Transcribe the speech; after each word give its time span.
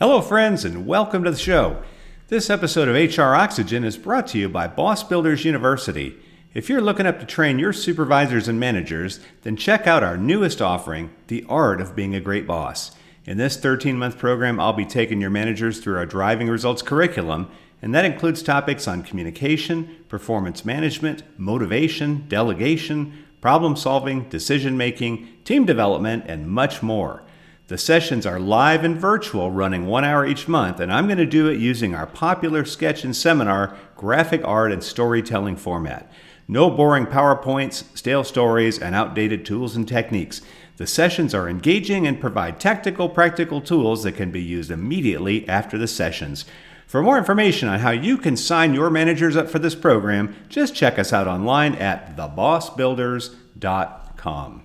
Hello, 0.00 0.20
friends, 0.20 0.64
and 0.64 0.88
welcome 0.88 1.22
to 1.22 1.30
the 1.30 1.38
show. 1.38 1.80
This 2.26 2.50
episode 2.50 2.88
of 2.88 3.16
HR 3.16 3.36
Oxygen 3.36 3.84
is 3.84 3.96
brought 3.96 4.26
to 4.28 4.38
you 4.40 4.48
by 4.48 4.66
Boss 4.66 5.04
Builders 5.04 5.44
University. 5.44 6.16
If 6.52 6.68
you're 6.68 6.80
looking 6.80 7.06
up 7.06 7.20
to 7.20 7.26
train 7.26 7.60
your 7.60 7.72
supervisors 7.72 8.48
and 8.48 8.58
managers, 8.58 9.20
then 9.42 9.54
check 9.54 9.86
out 9.86 10.02
our 10.02 10.16
newest 10.16 10.60
offering, 10.60 11.14
The 11.28 11.46
Art 11.48 11.80
of 11.80 11.94
Being 11.94 12.12
a 12.12 12.18
Great 12.18 12.44
Boss. 12.44 12.90
In 13.24 13.38
this 13.38 13.56
13 13.56 13.96
month 13.96 14.18
program, 14.18 14.58
I'll 14.58 14.72
be 14.72 14.84
taking 14.84 15.20
your 15.20 15.30
managers 15.30 15.78
through 15.78 15.96
our 15.96 16.06
Driving 16.06 16.48
Results 16.48 16.82
curriculum, 16.82 17.48
and 17.80 17.94
that 17.94 18.04
includes 18.04 18.42
topics 18.42 18.88
on 18.88 19.04
communication, 19.04 20.04
performance 20.08 20.64
management, 20.64 21.22
motivation, 21.38 22.24
delegation, 22.26 23.26
problem 23.40 23.76
solving, 23.76 24.28
decision 24.28 24.76
making, 24.76 25.28
team 25.44 25.64
development, 25.64 26.24
and 26.26 26.48
much 26.48 26.82
more. 26.82 27.22
The 27.66 27.78
sessions 27.78 28.26
are 28.26 28.38
live 28.38 28.84
and 28.84 28.94
virtual, 28.94 29.50
running 29.50 29.86
one 29.86 30.04
hour 30.04 30.26
each 30.26 30.46
month, 30.46 30.80
and 30.80 30.92
I'm 30.92 31.06
going 31.06 31.16
to 31.16 31.24
do 31.24 31.48
it 31.48 31.58
using 31.58 31.94
our 31.94 32.06
popular 32.06 32.66
sketch 32.66 33.04
and 33.04 33.16
seminar 33.16 33.74
graphic 33.96 34.42
art 34.44 34.70
and 34.70 34.84
storytelling 34.84 35.56
format. 35.56 36.12
No 36.46 36.68
boring 36.68 37.06
PowerPoints, 37.06 37.84
stale 37.96 38.22
stories, 38.22 38.78
and 38.78 38.94
outdated 38.94 39.46
tools 39.46 39.76
and 39.76 39.88
techniques. 39.88 40.42
The 40.76 40.86
sessions 40.86 41.34
are 41.34 41.48
engaging 41.48 42.06
and 42.06 42.20
provide 42.20 42.60
tactical, 42.60 43.08
practical 43.08 43.62
tools 43.62 44.02
that 44.02 44.12
can 44.12 44.30
be 44.30 44.42
used 44.42 44.70
immediately 44.70 45.48
after 45.48 45.78
the 45.78 45.88
sessions. 45.88 46.44
For 46.86 47.02
more 47.02 47.16
information 47.16 47.70
on 47.70 47.80
how 47.80 47.92
you 47.92 48.18
can 48.18 48.36
sign 48.36 48.74
your 48.74 48.90
managers 48.90 49.38
up 49.38 49.48
for 49.48 49.58
this 49.58 49.74
program, 49.74 50.36
just 50.50 50.74
check 50.74 50.98
us 50.98 51.14
out 51.14 51.26
online 51.26 51.76
at 51.76 52.14
thebossbuilders.com. 52.14 54.63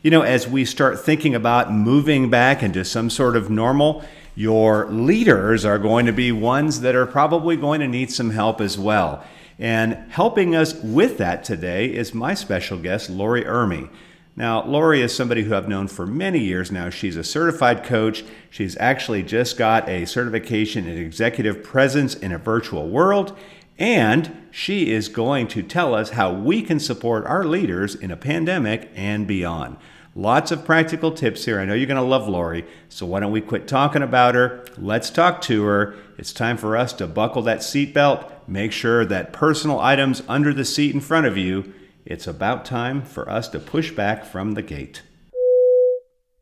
You 0.00 0.12
know, 0.12 0.22
as 0.22 0.46
we 0.46 0.64
start 0.64 1.00
thinking 1.00 1.34
about 1.34 1.72
moving 1.72 2.30
back 2.30 2.62
into 2.62 2.84
some 2.84 3.10
sort 3.10 3.34
of 3.34 3.50
normal, 3.50 4.04
your 4.36 4.86
leaders 4.86 5.64
are 5.64 5.78
going 5.78 6.06
to 6.06 6.12
be 6.12 6.30
ones 6.30 6.82
that 6.82 6.94
are 6.94 7.04
probably 7.04 7.56
going 7.56 7.80
to 7.80 7.88
need 7.88 8.12
some 8.12 8.30
help 8.30 8.60
as 8.60 8.78
well. 8.78 9.24
And 9.58 9.94
helping 10.10 10.54
us 10.54 10.72
with 10.74 11.18
that 11.18 11.42
today 11.42 11.86
is 11.86 12.14
my 12.14 12.34
special 12.34 12.78
guest, 12.78 13.10
Lori 13.10 13.42
Ermy. 13.42 13.90
Now, 14.36 14.64
Lori 14.64 15.02
is 15.02 15.12
somebody 15.12 15.42
who 15.42 15.52
I've 15.52 15.68
known 15.68 15.88
for 15.88 16.06
many 16.06 16.38
years 16.38 16.70
now. 16.70 16.90
She's 16.90 17.16
a 17.16 17.24
certified 17.24 17.82
coach. 17.82 18.22
She's 18.50 18.76
actually 18.78 19.24
just 19.24 19.58
got 19.58 19.88
a 19.88 20.04
certification 20.04 20.86
in 20.86 20.96
executive 20.96 21.64
presence 21.64 22.14
in 22.14 22.30
a 22.30 22.38
virtual 22.38 22.88
world. 22.88 23.36
And 23.78 24.48
she 24.50 24.90
is 24.90 25.08
going 25.08 25.48
to 25.48 25.62
tell 25.62 25.94
us 25.94 26.10
how 26.10 26.32
we 26.32 26.62
can 26.62 26.80
support 26.80 27.26
our 27.26 27.44
leaders 27.44 27.94
in 27.94 28.10
a 28.10 28.16
pandemic 28.16 28.90
and 28.94 29.26
beyond. 29.26 29.76
Lots 30.14 30.50
of 30.50 30.64
practical 30.64 31.12
tips 31.12 31.44
here. 31.44 31.60
I 31.60 31.64
know 31.64 31.74
you're 31.74 31.86
going 31.86 31.96
to 31.96 32.02
love 32.02 32.26
Lori. 32.26 32.66
So 32.88 33.06
why 33.06 33.20
don't 33.20 33.30
we 33.30 33.40
quit 33.40 33.68
talking 33.68 34.02
about 34.02 34.34
her? 34.34 34.64
Let's 34.76 35.10
talk 35.10 35.40
to 35.42 35.62
her. 35.64 35.94
It's 36.16 36.32
time 36.32 36.56
for 36.56 36.76
us 36.76 36.92
to 36.94 37.06
buckle 37.06 37.42
that 37.42 37.60
seatbelt, 37.60 38.28
make 38.48 38.72
sure 38.72 39.04
that 39.04 39.32
personal 39.32 39.78
items 39.78 40.22
under 40.28 40.52
the 40.52 40.64
seat 40.64 40.92
in 40.92 41.00
front 41.00 41.26
of 41.26 41.36
you 41.36 41.72
it's 42.08 42.26
about 42.26 42.64
time 42.64 43.02
for 43.02 43.28
us 43.28 43.48
to 43.48 43.60
push 43.60 43.90
back 43.90 44.24
from 44.24 44.52
the 44.52 44.62
gate. 44.62 45.02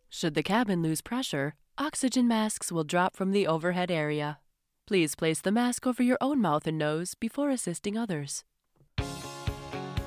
Should 0.09 0.34
the 0.34 0.45
cabin 0.45 0.81
lose 0.81 1.01
pressure, 1.01 1.57
oxygen 1.77 2.29
masks 2.29 2.70
will 2.70 2.84
drop 2.84 3.17
from 3.17 3.33
the 3.33 3.48
overhead 3.48 3.91
area. 3.91 4.39
Please 4.87 5.17
place 5.17 5.41
the 5.41 5.51
mask 5.51 5.84
over 5.84 6.01
your 6.01 6.17
own 6.20 6.41
mouth 6.41 6.65
and 6.65 6.79
nose 6.79 7.15
before 7.15 7.51
assisting 7.51 7.98
others. 7.98 8.45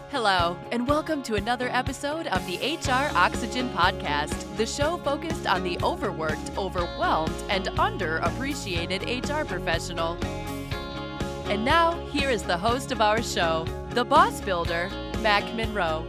Hello, 0.10 0.58
and 0.72 0.88
welcome 0.88 1.22
to 1.24 1.36
another 1.36 1.68
episode 1.74 2.28
of 2.28 2.48
the 2.48 2.56
HR 2.56 3.14
Oxygen 3.14 3.70
Podcast, 3.72 4.56
the 4.56 4.66
show 4.66 4.96
focused 5.00 5.46
on 5.48 5.64
the 5.64 5.78
overworked, 5.84 6.58
overwhelmed, 6.58 7.36
and 7.50 7.66
underappreciated 7.66 9.04
HR 9.04 9.46
professional. 9.46 10.18
And 11.52 11.66
now, 11.66 12.00
here 12.08 12.30
is 12.30 12.44
the 12.44 12.58
host 12.58 12.94
of 12.94 13.02
our 13.02 13.22
show, 13.22 13.66
the 13.90 14.06
boss 14.06 14.40
builder, 14.40 14.90
Mac 15.22 15.44
Monroe. 15.56 16.08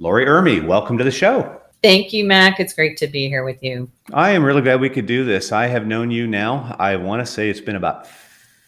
Lori 0.00 0.26
Ermy, 0.26 0.66
welcome 0.66 0.98
to 0.98 1.04
the 1.04 1.12
show. 1.12 1.61
Thank 1.82 2.12
you, 2.12 2.24
Mac. 2.24 2.60
It's 2.60 2.72
great 2.72 2.96
to 2.98 3.08
be 3.08 3.28
here 3.28 3.44
with 3.44 3.60
you. 3.62 3.90
I 4.12 4.30
am 4.30 4.44
really 4.44 4.62
glad 4.62 4.80
we 4.80 4.88
could 4.88 5.06
do 5.06 5.24
this. 5.24 5.50
I 5.50 5.66
have 5.66 5.84
known 5.86 6.12
you 6.12 6.28
now, 6.28 6.76
I 6.78 6.94
want 6.94 7.26
to 7.26 7.26
say 7.30 7.50
it's 7.50 7.60
been 7.60 7.76
about 7.76 8.06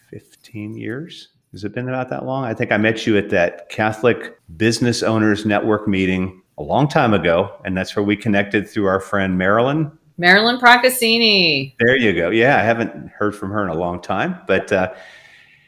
15 0.09 0.75
years. 0.75 1.29
Has 1.53 1.63
it 1.63 1.73
been 1.73 1.87
about 1.87 2.09
that 2.09 2.25
long? 2.25 2.43
I 2.43 2.53
think 2.53 2.73
I 2.73 2.77
met 2.77 3.07
you 3.07 3.17
at 3.17 3.29
that 3.29 3.69
Catholic 3.69 4.37
Business 4.57 5.01
Owners 5.01 5.45
Network 5.45 5.87
meeting 5.87 6.41
a 6.57 6.63
long 6.63 6.89
time 6.89 7.13
ago, 7.13 7.53
and 7.63 7.77
that's 7.77 7.95
where 7.95 8.03
we 8.03 8.17
connected 8.17 8.69
through 8.69 8.87
our 8.87 8.99
friend 8.99 9.37
Marilyn. 9.37 9.97
Marilyn 10.17 10.57
Procaccini. 10.57 11.73
There 11.79 11.97
you 11.97 12.13
go. 12.13 12.29
Yeah, 12.29 12.57
I 12.57 12.63
haven't 12.63 13.07
heard 13.09 13.33
from 13.33 13.51
her 13.51 13.63
in 13.63 13.69
a 13.69 13.79
long 13.79 14.01
time, 14.01 14.39
but 14.47 14.71
uh, 14.73 14.93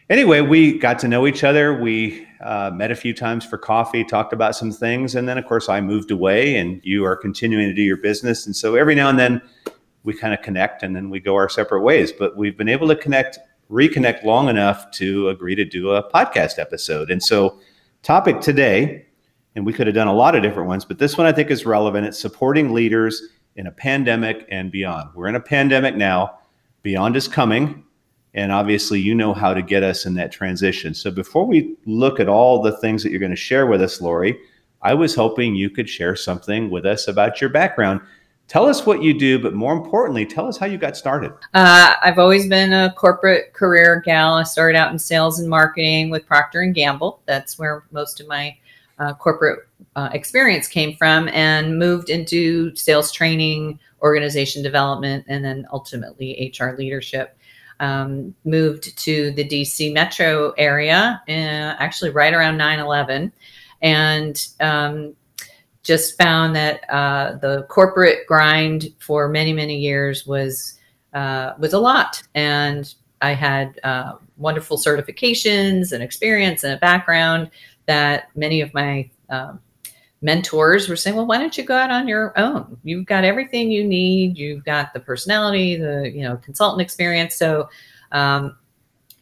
anyway, 0.09 0.41
we 0.41 0.77
got 0.77 0.99
to 0.99 1.07
know 1.07 1.27
each 1.27 1.43
other. 1.43 1.79
We 1.79 2.27
uh, 2.41 2.71
met 2.73 2.91
a 2.91 2.95
few 2.95 3.13
times 3.13 3.45
for 3.45 3.57
coffee, 3.57 4.03
talked 4.03 4.33
about 4.33 4.55
some 4.55 4.71
things, 4.71 5.15
and 5.15 5.27
then 5.27 5.37
of 5.37 5.45
course 5.45 5.69
I 5.69 5.81
moved 5.81 6.11
away, 6.11 6.55
and 6.55 6.81
you 6.83 7.05
are 7.05 7.15
continuing 7.15 7.67
to 7.67 7.73
do 7.73 7.81
your 7.81 7.97
business. 7.97 8.45
And 8.45 8.55
so 8.55 8.75
every 8.75 8.95
now 8.95 9.09
and 9.09 9.19
then 9.19 9.41
we 10.03 10.13
kind 10.13 10.33
of 10.33 10.41
connect, 10.41 10.83
and 10.83 10.95
then 10.95 11.09
we 11.09 11.19
go 11.19 11.35
our 11.35 11.49
separate 11.49 11.81
ways. 11.81 12.11
But 12.11 12.37
we've 12.37 12.57
been 12.57 12.69
able 12.69 12.87
to 12.87 12.95
connect, 12.95 13.39
reconnect 13.69 14.23
long 14.23 14.49
enough 14.49 14.91
to 14.91 15.29
agree 15.29 15.55
to 15.55 15.65
do 15.65 15.91
a 15.91 16.09
podcast 16.11 16.59
episode. 16.59 17.11
And 17.11 17.21
so, 17.21 17.59
topic 18.03 18.39
today, 18.39 19.05
and 19.55 19.65
we 19.65 19.73
could 19.73 19.87
have 19.87 19.95
done 19.95 20.07
a 20.07 20.13
lot 20.13 20.35
of 20.35 20.43
different 20.43 20.69
ones, 20.69 20.85
but 20.85 20.99
this 20.99 21.17
one 21.17 21.27
I 21.27 21.31
think 21.31 21.49
is 21.49 21.65
relevant. 21.65 22.05
It's 22.05 22.19
supporting 22.19 22.73
leaders 22.73 23.21
in 23.55 23.65
a 23.67 23.71
pandemic 23.71 24.45
and 24.49 24.71
beyond. 24.71 25.09
We're 25.15 25.27
in 25.27 25.35
a 25.35 25.41
pandemic 25.41 25.95
now. 25.95 26.37
Beyond 26.83 27.17
is 27.17 27.27
coming 27.27 27.83
and 28.33 28.51
obviously, 28.51 28.99
you 28.99 29.15
know 29.15 29.33
how 29.33 29.53
to 29.53 29.61
get 29.61 29.83
us 29.83 30.05
in 30.05 30.13
that 30.15 30.31
transition. 30.31 30.93
So 30.93 31.09
before 31.09 31.45
we 31.45 31.75
look 31.85 32.19
at 32.19 32.29
all 32.29 32.61
the 32.61 32.77
things 32.77 33.03
that 33.03 33.09
you're 33.09 33.19
going 33.19 33.31
to 33.31 33.35
share 33.35 33.65
with 33.65 33.81
us, 33.81 34.01
Lori, 34.01 34.37
I 34.81 34.93
was 34.93 35.15
hoping 35.15 35.55
you 35.55 35.69
could 35.69 35.89
share 35.89 36.15
something 36.15 36.69
with 36.69 36.85
us 36.85 37.07
about 37.07 37.41
your 37.41 37.49
background. 37.49 38.01
Tell 38.47 38.65
us 38.65 38.85
what 38.85 39.03
you 39.03 39.17
do, 39.17 39.39
but 39.39 39.53
more 39.53 39.73
importantly, 39.73 40.25
tell 40.25 40.47
us 40.47 40.57
how 40.57 40.67
you 40.67 40.77
got 40.77 40.95
started. 40.95 41.33
Uh, 41.53 41.95
I've 42.01 42.19
always 42.19 42.47
been 42.47 42.71
a 42.71 42.93
corporate 42.93 43.53
career 43.53 44.01
gal. 44.05 44.35
I 44.35 44.43
started 44.43 44.77
out 44.77 44.91
in 44.91 44.99
sales 44.99 45.39
and 45.39 45.49
marketing 45.49 46.09
with 46.09 46.25
Procter 46.25 46.61
and 46.61 46.73
Gamble. 46.73 47.21
That's 47.25 47.59
where 47.59 47.83
most 47.91 48.21
of 48.21 48.27
my 48.27 48.55
uh, 48.99 49.13
corporate 49.15 49.67
uh, 49.95 50.09
experience 50.13 50.67
came 50.67 50.95
from, 50.95 51.27
and 51.29 51.77
moved 51.77 52.09
into 52.09 52.73
sales 52.75 53.11
training, 53.11 53.79
organization 54.01 54.63
development, 54.63 55.25
and 55.27 55.43
then 55.43 55.67
ultimately 55.71 56.53
HR 56.57 56.71
leadership 56.77 57.36
um, 57.79 58.33
moved 58.45 58.97
to 58.97 59.31
the 59.31 59.47
DC 59.47 59.93
metro 59.93 60.51
area, 60.57 61.21
uh, 61.27 61.31
actually 61.31 62.11
right 62.11 62.33
around 62.33 62.57
9 62.57 62.79
11, 62.79 63.31
and 63.81 64.47
um, 64.59 65.15
just 65.83 66.17
found 66.17 66.55
that 66.55 66.89
uh, 66.89 67.35
the 67.37 67.63
corporate 67.69 68.27
grind 68.27 68.93
for 68.99 69.29
many, 69.29 69.53
many 69.53 69.77
years 69.77 70.25
was, 70.25 70.77
uh, 71.13 71.53
was 71.59 71.73
a 71.73 71.79
lot. 71.79 72.21
And 72.35 72.93
I 73.21 73.31
had 73.31 73.79
uh, 73.83 74.13
wonderful 74.35 74.77
certifications 74.77 75.91
and 75.91 76.03
experience 76.03 76.63
and 76.63 76.73
a 76.73 76.77
background 76.77 77.49
that 77.85 78.29
many 78.35 78.61
of 78.61 78.73
my 78.73 79.09
um, 79.29 79.59
mentors 80.21 80.89
were 80.89 80.95
saying, 80.95 81.15
well, 81.15 81.27
why 81.27 81.37
don't 81.37 81.57
you 81.57 81.63
go 81.63 81.75
out 81.75 81.91
on 81.91 82.07
your 82.07 82.37
own? 82.39 82.77
You've 82.83 83.05
got 83.05 83.23
everything 83.23 83.71
you 83.71 83.83
need. 83.83 84.37
You've 84.37 84.65
got 84.65 84.93
the 84.93 84.99
personality, 84.99 85.75
the, 85.75 86.11
you 86.13 86.23
know, 86.23 86.37
consultant 86.37 86.81
experience. 86.81 87.35
So, 87.35 87.69
um, 88.11 88.57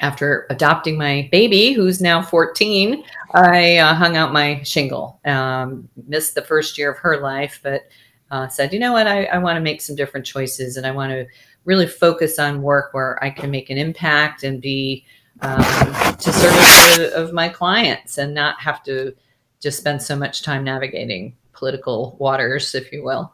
after 0.01 0.45
adopting 0.49 0.97
my 0.97 1.29
baby, 1.31 1.71
who's 1.71 2.01
now 2.01 2.21
14, 2.21 3.03
I 3.33 3.77
uh, 3.77 3.93
hung 3.93 4.17
out 4.17 4.33
my 4.33 4.61
shingle. 4.63 5.19
Um, 5.25 5.87
missed 6.07 6.35
the 6.35 6.41
first 6.41 6.77
year 6.77 6.91
of 6.91 6.97
her 6.97 7.21
life, 7.21 7.61
but 7.63 7.83
uh, 8.29 8.47
said, 8.49 8.73
you 8.73 8.79
know 8.79 8.91
what, 8.91 9.07
I, 9.07 9.25
I 9.25 9.37
want 9.37 9.55
to 9.55 9.61
make 9.61 9.81
some 9.81 9.95
different 9.95 10.25
choices 10.25 10.75
and 10.75 10.85
I 10.85 10.91
want 10.91 11.11
to 11.11 11.25
really 11.63 11.87
focus 11.87 12.39
on 12.39 12.61
work 12.61 12.93
where 12.93 13.23
I 13.23 13.29
can 13.29 13.49
make 13.51 13.69
an 13.69 13.77
impact 13.77 14.43
and 14.43 14.61
be 14.61 15.05
um, 15.41 15.63
to 16.17 16.33
service 16.33 17.13
of 17.13 17.33
my 17.33 17.49
clients 17.49 18.17
and 18.17 18.33
not 18.33 18.59
have 18.59 18.83
to 18.83 19.13
just 19.65 19.79
spend 19.79 19.99
so 19.99 20.15
much 20.15 20.43
time 20.43 20.63
navigating 20.63 21.35
political 21.53 22.15
waters, 22.19 22.75
if 22.75 22.91
you 22.91 23.03
will. 23.03 23.33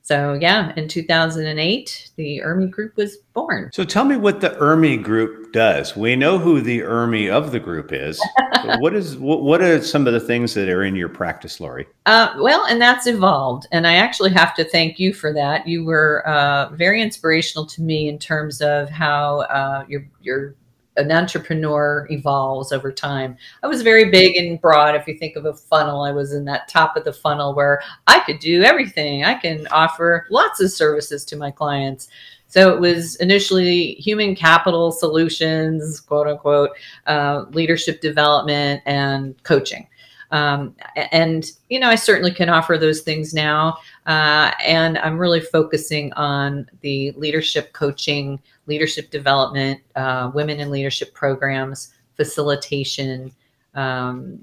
So 0.00 0.38
yeah, 0.40 0.72
in 0.76 0.88
2008, 0.88 2.12
the 2.16 2.40
Ermy 2.42 2.70
Group 2.70 2.96
was 2.96 3.18
born. 3.34 3.68
So 3.74 3.84
tell 3.84 4.04
me 4.06 4.16
what 4.16 4.40
the 4.40 4.50
Ermy 4.50 5.02
Group 5.02 5.52
does. 5.52 5.94
We 5.94 6.16
know 6.16 6.38
who 6.38 6.62
the 6.62 6.80
Ermy 6.80 7.28
of 7.28 7.52
the 7.52 7.60
group 7.60 7.92
is. 7.92 8.24
what 8.78 8.94
is 8.94 9.18
what, 9.18 9.42
what 9.42 9.60
are 9.60 9.82
some 9.82 10.06
of 10.06 10.14
the 10.14 10.20
things 10.20 10.54
that 10.54 10.70
are 10.70 10.84
in 10.84 10.96
your 10.96 11.10
practice, 11.10 11.60
Lori? 11.60 11.86
Uh, 12.06 12.32
well, 12.38 12.64
and 12.66 12.80
that's 12.80 13.06
evolved, 13.06 13.66
and 13.72 13.86
I 13.86 13.96
actually 13.96 14.30
have 14.30 14.54
to 14.54 14.64
thank 14.64 14.98
you 14.98 15.12
for 15.12 15.32
that. 15.34 15.66
You 15.66 15.84
were 15.84 16.26
uh, 16.26 16.70
very 16.70 17.02
inspirational 17.02 17.66
to 17.66 17.82
me 17.82 18.08
in 18.08 18.18
terms 18.18 18.62
of 18.62 18.88
how 18.88 19.40
uh, 19.40 19.84
your 19.88 20.06
your 20.22 20.54
an 20.96 21.12
entrepreneur 21.12 22.06
evolves 22.10 22.72
over 22.72 22.90
time. 22.90 23.36
I 23.62 23.66
was 23.66 23.82
very 23.82 24.10
big 24.10 24.36
and 24.36 24.60
broad. 24.60 24.94
If 24.94 25.06
you 25.06 25.18
think 25.18 25.36
of 25.36 25.44
a 25.44 25.54
funnel, 25.54 26.02
I 26.02 26.12
was 26.12 26.32
in 26.32 26.44
that 26.46 26.68
top 26.68 26.96
of 26.96 27.04
the 27.04 27.12
funnel 27.12 27.54
where 27.54 27.82
I 28.06 28.20
could 28.20 28.38
do 28.38 28.62
everything. 28.62 29.24
I 29.24 29.34
can 29.34 29.66
offer 29.68 30.26
lots 30.30 30.60
of 30.60 30.70
services 30.70 31.24
to 31.26 31.36
my 31.36 31.50
clients. 31.50 32.08
So 32.48 32.72
it 32.72 32.80
was 32.80 33.16
initially 33.16 33.94
human 33.94 34.34
capital 34.34 34.92
solutions, 34.92 36.00
quote 36.00 36.28
unquote, 36.28 36.70
uh, 37.06 37.44
leadership 37.50 38.00
development 38.00 38.82
and 38.86 39.40
coaching. 39.42 39.88
Um, 40.30 40.74
and, 41.12 41.50
you 41.68 41.78
know, 41.78 41.88
I 41.88 41.94
certainly 41.94 42.32
can 42.32 42.48
offer 42.48 42.78
those 42.78 43.02
things 43.02 43.32
now. 43.32 43.78
Uh, 44.06 44.52
and 44.64 44.98
I'm 44.98 45.18
really 45.18 45.40
focusing 45.40 46.12
on 46.12 46.68
the 46.80 47.10
leadership 47.12 47.72
coaching, 47.72 48.40
leadership 48.66 49.10
development, 49.10 49.80
uh, 49.96 50.30
women 50.32 50.60
in 50.60 50.70
leadership 50.70 51.12
programs, 51.12 51.92
facilitation. 52.16 53.32
Um, 53.74 54.38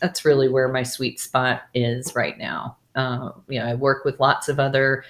that's 0.00 0.24
really 0.26 0.48
where 0.48 0.68
my 0.68 0.82
sweet 0.82 1.18
spot 1.18 1.62
is 1.74 2.14
right 2.14 2.36
now. 2.36 2.76
Uh, 2.94 3.30
you 3.48 3.58
know, 3.58 3.66
I 3.66 3.74
work 3.74 4.04
with 4.04 4.20
lots 4.20 4.48
of 4.48 4.60
other 4.60 5.04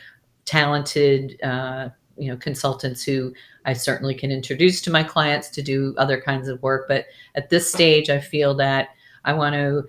talented, 0.45 1.41
uh, 1.43 1.89
you 2.17 2.31
know, 2.31 2.37
consultants 2.37 3.03
who 3.03 3.35
I 3.65 3.73
certainly 3.73 4.15
can 4.15 4.31
introduce 4.31 4.81
to 4.83 4.91
my 4.91 5.03
clients 5.03 5.49
to 5.51 5.63
do 5.63 5.95
other 5.99 6.21
kinds 6.21 6.49
of 6.49 6.63
work. 6.63 6.87
But 6.87 7.07
at 7.35 7.51
this 7.51 7.71
stage, 7.71 8.09
I 8.09 8.21
feel 8.21 8.55
that 8.55 8.91
I 9.25 9.33
want 9.33 9.55
to 9.55 9.85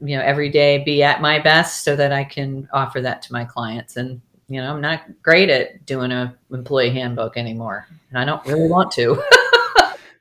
you 0.00 0.16
know 0.16 0.22
every 0.22 0.48
day 0.48 0.82
be 0.84 1.02
at 1.02 1.20
my 1.20 1.38
best 1.38 1.84
so 1.84 1.96
that 1.96 2.12
i 2.12 2.24
can 2.24 2.68
offer 2.72 3.00
that 3.00 3.22
to 3.22 3.32
my 3.32 3.44
clients. 3.44 3.96
And 3.96 4.20
you 4.48 4.60
know 4.60 4.72
i'm 4.72 4.80
not 4.80 5.02
great 5.22 5.50
at 5.50 5.84
doing 5.86 6.12
a 6.12 6.34
employee 6.50 6.90
handbook 6.90 7.36
anymore. 7.36 7.86
And 8.10 8.18
i 8.18 8.24
don't 8.24 8.44
really 8.46 8.68
want 8.68 8.90
to. 8.92 9.22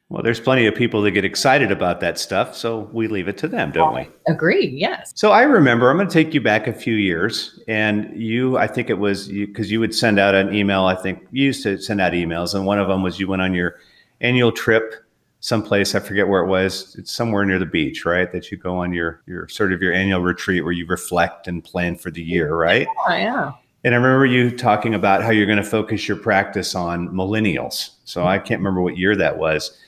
Well 0.10 0.24
there's 0.24 0.40
plenty 0.40 0.66
of 0.68 0.74
people 0.74 1.02
that 1.02 1.12
get 1.12 1.26
excited 1.26 1.70
about 1.70 2.00
that 2.00 2.18
stuff 2.18 2.56
so 2.56 2.90
we 2.94 3.10
leave 3.10 3.28
it 3.28 3.38
to 3.40 3.48
them 3.50 3.72
don't 3.72 3.94
we? 3.94 4.08
Agree 4.28 4.68
yes. 4.68 5.12
So 5.16 5.32
i 5.32 5.42
remember 5.42 5.90
i'm 5.90 5.98
going 5.98 6.08
to 6.08 6.14
take 6.14 6.34
you 6.34 6.40
back 6.40 6.66
a 6.68 6.72
few 6.72 6.96
years 6.96 7.60
and 7.68 8.16
you 8.16 8.58
i 8.58 8.68
think 8.68 8.90
it 8.90 8.98
was 8.98 9.28
because 9.28 9.70
you, 9.70 9.76
you 9.76 9.80
would 9.82 9.94
send 9.94 10.18
out 10.18 10.34
an 10.34 10.56
email 10.56 10.86
i 10.86 10.96
think 10.96 11.28
you 11.32 11.44
used 11.44 11.62
to 11.64 11.78
send 11.78 12.00
out 12.00 12.14
emails 12.14 12.56
and 12.56 12.66
one 12.66 12.80
of 12.80 12.88
them 12.88 13.04
was 13.04 13.20
you 13.20 13.28
went 13.28 13.42
on 13.42 13.54
your 13.54 13.80
annual 14.22 14.52
trip 14.52 14.96
someplace 15.40 15.96
I 15.96 16.00
forget 16.00 16.28
where 16.28 16.42
it 16.42 16.48
was. 16.48 16.96
It's 16.98 17.12
somewhere 17.12 17.46
near 17.46 17.60
the 17.60 17.66
beach, 17.66 18.06
right? 18.06 18.32
That 18.32 18.52
you 18.52 18.58
go 18.58 18.78
on 18.78 18.94
your 18.94 19.22
your 19.26 19.48
sort 19.48 19.74
of 19.74 19.82
your 19.82 19.94
annual 19.94 20.22
retreat 20.22 20.64
where 20.64 20.74
you 20.74 20.86
reflect 20.88 21.48
and 21.48 21.64
plan 21.64 21.96
for 21.96 22.12
the 22.12 22.24
year, 22.24 22.56
right? 22.56 22.88
Oh, 23.08 23.14
yeah. 23.14 23.54
And 23.84 23.94
I 23.94 23.98
remember 23.98 24.26
you 24.26 24.56
talking 24.56 24.96
about 24.96 25.24
how 25.24 25.30
you're 25.30 25.46
going 25.46 25.58
to 25.60 25.64
focus 25.64 26.08
your 26.08 26.18
practice 26.18 26.76
on 26.76 27.10
millennials. 27.10 27.92
So 28.06 28.26
I 28.26 28.40
can't 28.40 28.60
remember 28.60 28.82
what 28.82 28.98
year 28.98 29.16
that 29.16 29.38
was, 29.38 29.80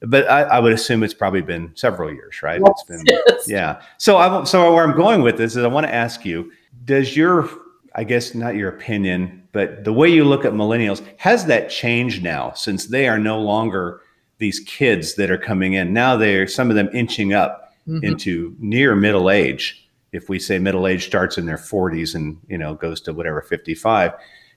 but 0.00 0.28
I, 0.28 0.42
I 0.42 0.60
would 0.60 0.72
assume 0.72 1.02
it's 1.02 1.14
probably 1.14 1.40
been 1.40 1.72
several 1.74 2.12
years, 2.12 2.42
right? 2.42 2.60
Yes, 2.60 2.70
it's 2.70 2.84
been, 2.84 3.04
yes. 3.06 3.48
yeah. 3.48 3.82
So 3.98 4.16
I 4.16 4.44
so 4.44 4.74
where 4.74 4.84
I'm 4.84 4.96
going 4.96 5.22
with 5.22 5.38
this 5.38 5.56
is 5.56 5.64
I 5.64 5.68
want 5.68 5.86
to 5.86 5.94
ask 5.94 6.24
you: 6.24 6.52
Does 6.84 7.16
your 7.16 7.48
I 7.94 8.04
guess 8.04 8.34
not 8.34 8.54
your 8.54 8.68
opinion, 8.68 9.48
but 9.52 9.84
the 9.84 9.92
way 9.92 10.08
you 10.08 10.24
look 10.24 10.44
at 10.44 10.52
millennials 10.52 11.04
has 11.16 11.46
that 11.46 11.70
changed 11.70 12.22
now 12.22 12.52
since 12.52 12.86
they 12.86 13.08
are 13.08 13.18
no 13.18 13.40
longer 13.40 14.02
these 14.38 14.60
kids 14.60 15.16
that 15.16 15.30
are 15.30 15.38
coming 15.38 15.74
in. 15.74 15.92
Now 15.92 16.16
they're 16.16 16.46
some 16.46 16.70
of 16.70 16.76
them 16.76 16.88
inching 16.92 17.34
up 17.34 17.74
mm-hmm. 17.86 18.04
into 18.04 18.56
near 18.58 18.94
middle 18.94 19.30
age. 19.30 19.84
If 20.12 20.28
we 20.28 20.38
say 20.38 20.58
middle 20.58 20.86
age 20.86 21.06
starts 21.06 21.36
in 21.36 21.46
their 21.46 21.58
40s 21.58 22.14
and 22.14 22.38
you 22.48 22.56
know 22.58 22.74
goes 22.74 23.00
to 23.02 23.12
whatever 23.12 23.42
55 23.42 24.12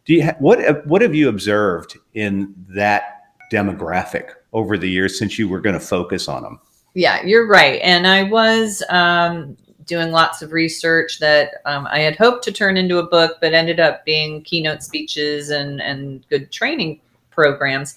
do 0.06 0.14
you 0.14 0.24
ha- 0.24 0.36
what 0.40 0.86
what 0.88 1.02
have 1.02 1.14
you 1.14 1.30
observed 1.30 1.98
in 2.14 2.54
that 2.70 3.24
demographic 3.52 4.32
over 4.54 4.78
the 4.78 4.90
years 4.90 5.20
since 5.20 5.38
you 5.38 5.48
were 5.48 5.60
going 5.60 5.74
to 5.74 5.86
focus 5.86 6.28
on 6.28 6.44
them 6.44 6.60
yeah 6.94 7.22
you're 7.26 7.48
right. 7.48 7.82
And 7.82 8.08
i 8.08 8.24
was 8.24 8.84
um, 8.90 9.58
doing 9.86 10.12
lots 10.12 10.42
of 10.42 10.52
research 10.52 11.20
that 11.20 11.56
um, 11.66 11.88
i 11.92 12.00
had 12.00 12.16
hoped 12.16 12.44
to 12.46 12.52
turn 12.52 12.78
into 12.78 12.98
a 12.98 13.08
book 13.08 13.38
but 13.42 13.54
ended 13.54 13.80
up 13.80 14.06
being 14.06 14.42
keynote 14.44 14.84
speeches 14.84 15.50
and 15.50 15.82
and 15.82 16.26
good 16.30 16.52
training 16.52 17.02
programs 17.30 17.96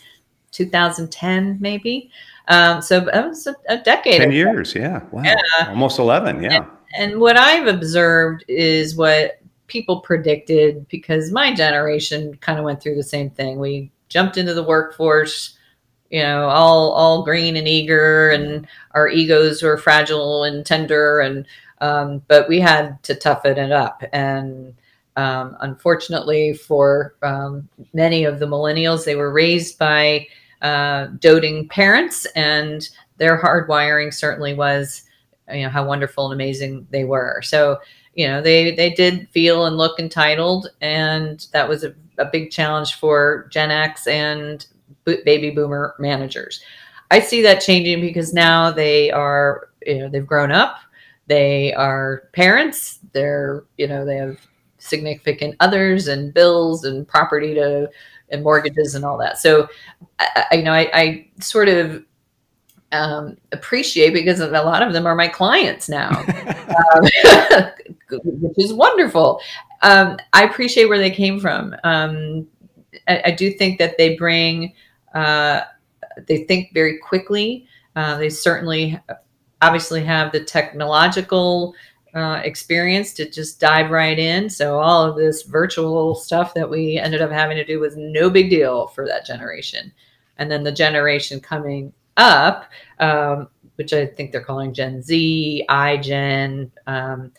2010 0.55 1.59
maybe. 1.61 2.11
Um, 2.49 2.81
so 2.83 3.01
that 3.01 3.27
was 3.27 3.47
a, 3.47 3.55
a 3.69 3.79
decade. 3.79 4.21
10 4.21 4.33
years, 4.33 4.75
yeah. 4.75 5.03
Wow. 5.11 5.23
Yeah. 5.25 5.37
Almost 5.69 5.99
11, 5.99 6.43
yeah. 6.43 6.57
And, 6.57 6.67
and 7.13 7.21
what 7.21 7.37
I've 7.37 7.67
observed 7.67 8.45
is 8.49 8.97
what 8.97 9.41
people 9.67 10.01
predicted 10.01 10.87
because 10.89 11.33
my 11.33 11.55
generation 11.55 12.35
kind 12.37 12.59
of 12.59 12.65
went 12.65 12.83
through 12.83 12.97
the 12.97 13.03
same 13.03 13.31
thing. 13.31 13.59
We 13.59 13.91
jumped 14.09 14.37
into 14.37 14.55
the 14.55 14.63
workforce, 14.63 15.57
you 16.11 16.23
know, 16.23 16.49
all 16.49 16.93
all 16.93 17.25
green 17.25 17.57
and 17.57 17.67
eager, 17.67 18.31
and 18.31 18.67
our 18.93 19.09
egos 19.09 19.63
were 19.63 19.79
fragile 19.79 20.45
and 20.45 20.65
tender, 20.65 21.21
and 21.21 21.47
um, 21.81 22.23
but 22.29 22.49
we 22.49 22.61
had 22.61 23.03
to 23.05 23.15
toughen 23.15 23.59
it 23.59 23.73
up. 23.73 24.03
And 24.13 24.75
um, 25.17 25.57
unfortunately, 25.61 26.55
for 26.55 27.15
um, 27.23 27.69
many 27.93 28.25
of 28.25 28.39
the 28.39 28.47
millennials, 28.47 29.05
they 29.05 29.17
were 29.17 29.33
raised 29.33 29.79
by 29.79 30.29
uh, 30.65 31.07
doting 31.21 31.69
parents, 31.69 32.27
and 32.35 32.89
their 33.19 33.41
hardwiring 33.41 34.13
certainly 34.13 34.55
was, 34.55 35.03
you 35.53 35.63
know, 35.63 35.69
how 35.69 35.87
wonderful 35.87 36.25
and 36.25 36.35
amazing 36.35 36.87
they 36.91 37.05
were. 37.05 37.41
So, 37.43 37.79
you 38.15 38.27
know, 38.27 38.41
they 38.41 38.75
they 38.75 38.91
did 38.91 39.29
feel 39.29 39.67
and 39.67 39.77
look 39.77 40.01
entitled, 40.01 40.71
and 40.81 41.47
that 41.53 41.69
was 41.69 41.85
a, 41.85 41.95
a 42.19 42.25
big 42.25 42.51
challenge 42.51 42.95
for 42.95 43.47
Gen 43.51 43.71
X 43.71 44.07
and 44.07 44.67
baby 45.05 45.51
boomer 45.51 45.95
managers. 45.99 46.61
I 47.11 47.21
see 47.21 47.43
that 47.43 47.61
changing 47.61 48.01
because 48.01 48.33
now 48.33 48.71
they 48.71 49.11
are, 49.11 49.69
you 49.87 49.99
know, 49.99 50.09
they've 50.09 50.27
grown 50.27 50.51
up, 50.51 50.79
they 51.27 51.75
are 51.75 52.29
parents, 52.33 53.01
they're, 53.13 53.65
you 53.77 53.87
know, 53.87 54.05
they 54.07 54.17
have 54.17 54.39
significant 54.79 55.57
others 55.61 56.09
and 56.09 56.33
bills 56.33 56.85
and 56.85 57.07
property 57.07 57.55
to 57.55 57.91
and 58.31 58.43
mortgages 58.43 58.95
and 58.95 59.05
all 59.05 59.19
that. 59.19 59.39
So, 59.39 59.69
I, 60.19 60.47
I 60.51 60.55
you 60.57 60.63
know, 60.63 60.73
I, 60.73 60.91
I 60.93 61.29
sort 61.41 61.69
of 61.69 62.05
um, 62.95 63.37
appreciate 63.53 64.15
because 64.15 64.41
a 64.41 64.49
lot 64.49 64.83
of 64.83 64.93
them 64.93 65.07
are 65.07 65.15
my 65.15 65.29
clients 65.29 65.89
now, 65.89 66.11
um, 66.95 67.05
which 68.11 68.59
is 68.59 68.73
wonderful. 68.73 69.41
Um, 69.83 70.17
I 70.33 70.45
appreciate 70.45 70.87
where 70.87 70.99
they 70.99 71.11
came 71.11 71.41
from. 71.41 71.75
Um, 71.85 72.47
I, 73.09 73.23
I, 73.27 73.31
do 73.33 73.51
think 73.51 73.79
that 73.81 73.99
they 73.99 74.17
bring, 74.17 74.73
uh, 75.15 75.63
they 76.27 76.45
think 76.45 76.73
very 76.73 76.99
quickly. 76.99 77.67
Uh, 77.97 78.17
they 78.17 78.31
certainly, 78.31 78.99
obviously, 79.61 80.03
have 80.05 80.33
the 80.33 80.43
technological 80.43 81.75
uh, 82.15 82.41
experience 82.45 83.13
to 83.15 83.29
just 83.29 83.61
dive 83.61 83.91
right 83.91 84.19
in. 84.19 84.49
So 84.49 84.79
all 84.79 85.05
of 85.05 85.17
this 85.17 85.43
virtual 85.43 86.15
stuff 86.15 86.55
that 86.55 86.71
we 86.71 86.97
ended 86.97 87.21
up 87.21 87.31
having 87.31 87.57
to 87.57 87.65
do 87.65 87.81
was 87.81 87.97
no 87.97 88.31
big 88.31 88.51
deal 88.51 88.87
for 88.89 89.07
that 89.07 89.27
generation. 89.27 89.93
And 90.39 90.51
then 90.51 90.63
the 90.63 90.73
generation 90.73 91.41
coming 91.41 91.93
up, 92.17 92.71
um, 93.01 93.49
which 93.77 93.93
I 93.93 94.07
think 94.07 94.31
they're 94.31 94.45
calling 94.45 94.73
Gen 94.73 95.03
Z, 95.03 95.65
iGen, 95.69 96.71
um, 96.87 97.33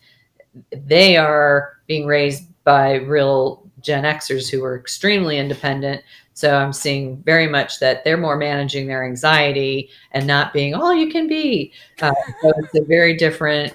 they 0.72 1.16
are 1.18 1.78
being 1.88 2.06
raised 2.06 2.44
by 2.64 2.96
real 2.96 3.64
Gen 3.82 4.04
Xers 4.04 4.50
who 4.50 4.64
are 4.64 4.78
extremely 4.78 5.38
independent. 5.38 6.02
So 6.34 6.54
I'm 6.54 6.74
seeing 6.74 7.24
very 7.24 7.48
much 7.48 7.80
that 7.80 8.04
they're 8.04 8.18
more 8.18 8.36
managing 8.36 8.88
their 8.88 9.06
anxiety 9.06 9.90
and 10.12 10.28
not 10.28 10.52
being 10.52 10.74
all 10.74 10.94
you 10.94 11.10
can 11.10 11.28
be. 11.28 11.72
Uh, 12.02 12.12
so 12.42 12.52
it's 12.58 12.76
a 12.76 12.84
very 12.84 13.16
different 13.16 13.74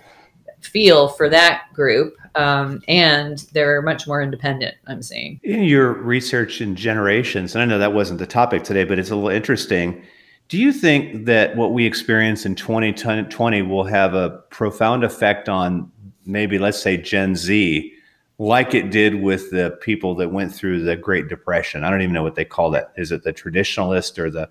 feel 0.61 1.09
for 1.09 1.29
that 1.29 1.65
group. 1.73 2.17
Um, 2.37 2.81
and 2.87 3.39
they're 3.53 3.83
much 3.83 4.07
more 4.07 4.23
independent, 4.23 4.77
I'm 4.87 5.03
seeing. 5.03 5.41
In 5.43 5.65
your 5.65 5.93
research 5.93 6.61
in 6.61 6.77
generations, 6.77 7.55
and 7.55 7.63
I 7.63 7.65
know 7.65 7.79
that 7.79 7.93
wasn't 7.93 8.21
the 8.21 8.27
topic 8.27 8.63
today, 8.63 8.85
but 8.85 8.99
it's 8.99 9.11
a 9.11 9.17
little 9.17 9.31
interesting. 9.31 10.05
Do 10.49 10.59
you 10.59 10.73
think 10.73 11.27
that 11.27 11.57
what 11.57 11.73
we 11.73 11.87
experience 11.87 12.47
in 12.47 12.55
2020 12.55 13.63
will 13.63 13.85
have 13.85 14.15
a 14.15 14.31
profound 14.51 15.03
effect 15.05 15.49
on 15.49 15.91
maybe, 16.25 16.59
let's 16.59 16.81
say, 16.81 16.97
Gen 16.97 17.35
Z, 17.35 17.93
like 18.39 18.75
it 18.75 18.91
did 18.91 19.17
with 19.23 19.51
the 19.51 19.77
people 19.81 20.15
that 20.17 20.33
went 20.33 20.55
through 20.55 20.83
the 20.83 20.97
Great 20.97 21.29
Depression? 21.29 21.85
I 21.85 21.91
don't 21.91 22.03
even 22.03 22.15
know 22.15 22.23
what 22.23 22.37
they 22.37 22.45
call 22.45 22.71
that. 22.71 22.93
Is 22.97 23.13
it 23.13 23.23
the 23.23 23.33
traditionalist 23.33 24.19
or 24.19 24.31
the 24.31 24.49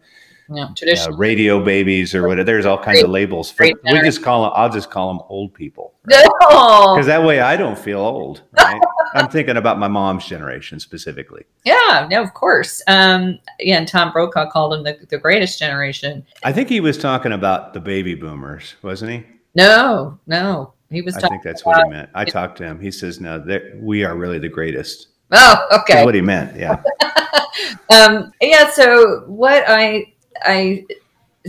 yeah, 0.52 0.70
traditional 0.76 1.16
uh, 1.16 1.18
radio 1.18 1.64
babies 1.64 2.16
or 2.16 2.28
whatever. 2.28 2.46
There's 2.46 2.66
all 2.66 2.78
kinds 2.78 3.00
great, 3.00 3.06
of 3.06 3.12
labels. 3.12 3.52
For, 3.52 3.66
we 3.66 4.00
just 4.02 4.24
call 4.24 4.44
them. 4.44 4.52
I'll 4.56 4.70
just 4.70 4.90
call 4.90 5.14
them 5.14 5.22
old 5.30 5.54
people. 5.54 5.94
Because 6.50 7.06
right? 7.08 7.20
that 7.20 7.24
way 7.24 7.42
I 7.42 7.56
don't 7.56 7.78
feel 7.78 8.00
old. 8.00 8.42
Right? 8.58 8.82
I'm 9.14 9.30
thinking 9.30 9.58
about 9.58 9.78
my 9.78 9.88
mom's 9.88 10.26
generation 10.26 10.80
specifically. 10.80 11.46
Yeah, 11.64 12.08
no, 12.10 12.24
of 12.24 12.34
course. 12.34 12.82
Um, 12.88 13.38
yeah, 13.60 13.78
and 13.78 13.88
Tom 13.88 14.12
Brokaw 14.12 14.50
called 14.50 14.74
them 14.74 14.84
the, 14.84 14.98
the 15.10 15.18
greatest 15.20 15.60
generation. 15.60 16.26
I 16.44 16.52
think 16.52 16.70
he 16.70 16.80
was 16.80 16.98
talking 16.98 17.34
about 17.34 17.74
the 17.74 17.80
baby 17.80 18.16
boomers, 18.16 18.76
wasn't 18.82 19.12
he? 19.12 19.24
No, 19.54 20.20
no, 20.26 20.74
he 20.90 21.02
was. 21.02 21.16
I 21.18 21.28
think 21.28 21.44
that's 21.44 21.66
what 21.66 21.84
he 21.84 21.90
meant. 21.90 22.10
I 22.16 22.26
talked 22.26 22.58
to 22.60 22.64
him. 22.64 22.80
He 22.80 22.92
says, 22.92 23.20
"No, 23.20 23.44
we 23.76 24.04
are 24.04 24.16
really 24.16 24.40
the 24.40 24.50
greatest." 24.50 25.08
Oh, 25.32 25.68
okay. 25.72 25.94
That's 25.94 26.06
what 26.06 26.16
he 26.16 26.22
meant. 26.22 26.56
Yeah. 26.56 26.82
um, 27.90 28.32
yeah. 28.42 28.70
So 28.72 29.24
what 29.28 29.64
I 29.68 30.14
I 30.44 30.86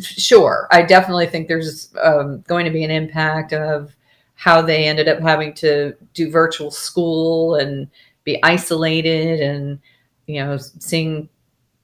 sure, 0.00 0.68
I 0.70 0.82
definitely 0.82 1.26
think 1.26 1.48
there's 1.48 1.90
um, 2.02 2.42
going 2.42 2.64
to 2.64 2.70
be 2.70 2.84
an 2.84 2.90
impact 2.90 3.52
of 3.52 3.94
how 4.34 4.62
they 4.62 4.86
ended 4.86 5.08
up 5.08 5.20
having 5.20 5.52
to 5.54 5.94
do 6.14 6.30
virtual 6.30 6.70
school 6.70 7.56
and 7.56 7.88
be 8.24 8.42
isolated 8.42 9.40
and 9.40 9.78
you 10.26 10.42
know 10.42 10.56
seeing 10.56 11.28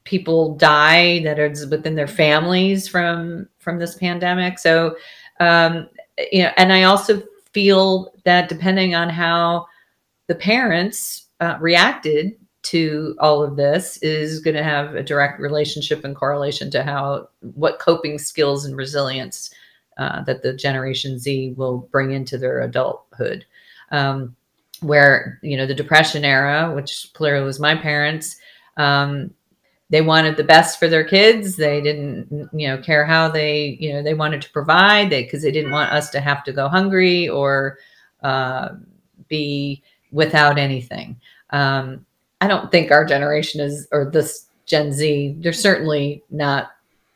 people 0.05 0.55
die 0.55 1.23
that 1.25 1.39
are 1.39 1.53
within 1.69 1.97
their 1.97 2.07
families 2.07 2.89
from 2.89 3.49
from 3.59 3.79
this 3.79 3.97
pandemic. 3.97 4.59
So 4.59 4.97
um 5.41 5.89
you 6.33 6.43
know 6.43 6.51
and 6.57 6.73
i 6.73 6.85
also 6.85 7.23
feel 7.53 8.13
that 8.25 8.49
depending 8.49 8.95
on 8.95 9.09
how 9.09 9.67
the 10.29 10.35
parents 10.35 11.27
uh, 11.41 11.57
reacted 11.61 12.37
to 12.71 13.17
all 13.21 13.43
of 13.43 13.57
this 13.57 13.99
is 13.99 14.41
going 14.41 14.57
to 14.57 14.63
have 14.63 14.95
a 14.95 15.03
direct 15.03 15.41
relationship 15.41 16.05
and 16.05 16.17
correlation 16.17 16.71
to 16.71 16.83
how 16.83 17.29
what 17.55 17.79
coping 17.79 18.19
skills 18.19 18.65
and 18.65 18.77
resilience 18.77 19.51
uh, 19.99 20.23
that 20.25 20.43
the 20.43 20.55
generation 20.55 21.19
z 21.19 21.55
will 21.57 21.79
bring 21.91 22.13
into 22.13 22.39
their 22.39 22.61
adulthood. 22.61 23.45
Um, 23.91 24.37
where 24.81 25.39
you 25.43 25.57
know 25.57 25.65
the 25.65 25.75
depression 25.75 26.23
era 26.23 26.71
which 26.75 27.11
clearly 27.15 27.43
was 27.45 27.59
my 27.59 27.75
parents 27.75 28.37
um, 28.77 29.33
they 29.89 30.01
wanted 30.01 30.37
the 30.37 30.45
best 30.45 30.79
for 30.79 30.89
their 30.89 31.05
kids. 31.05 31.57
They 31.57 31.81
didn't 31.81 32.51
you 32.53 32.69
know 32.69 32.79
care 32.79 33.05
how 33.05 33.29
they 33.29 33.77
you 33.81 33.93
know 33.93 34.03
they 34.03 34.15
wanted 34.15 34.43
to 34.43 34.51
provide. 34.51 35.11
They 35.11 35.23
because 35.23 35.43
they 35.43 35.53
didn't 35.53 35.71
want 35.71 35.93
us 35.93 36.11
to 36.11 36.21
have 36.21 36.43
to 36.45 36.53
go 36.53 36.69
hungry 36.69 37.29
or 37.29 37.79
uh, 38.23 38.71
be 39.29 39.83
without 40.11 40.59
anything. 40.59 41.21
Um, 41.51 42.05
i 42.47 42.49
don't 42.49 42.71
think 42.71 42.91
our 42.91 43.05
generation 43.05 43.61
is 43.61 43.88
or 43.93 44.09
this 44.11 44.47
gen 44.67 44.93
z 44.93 45.37
they're 45.41 45.53
certainly 45.53 46.23
not 46.31 46.71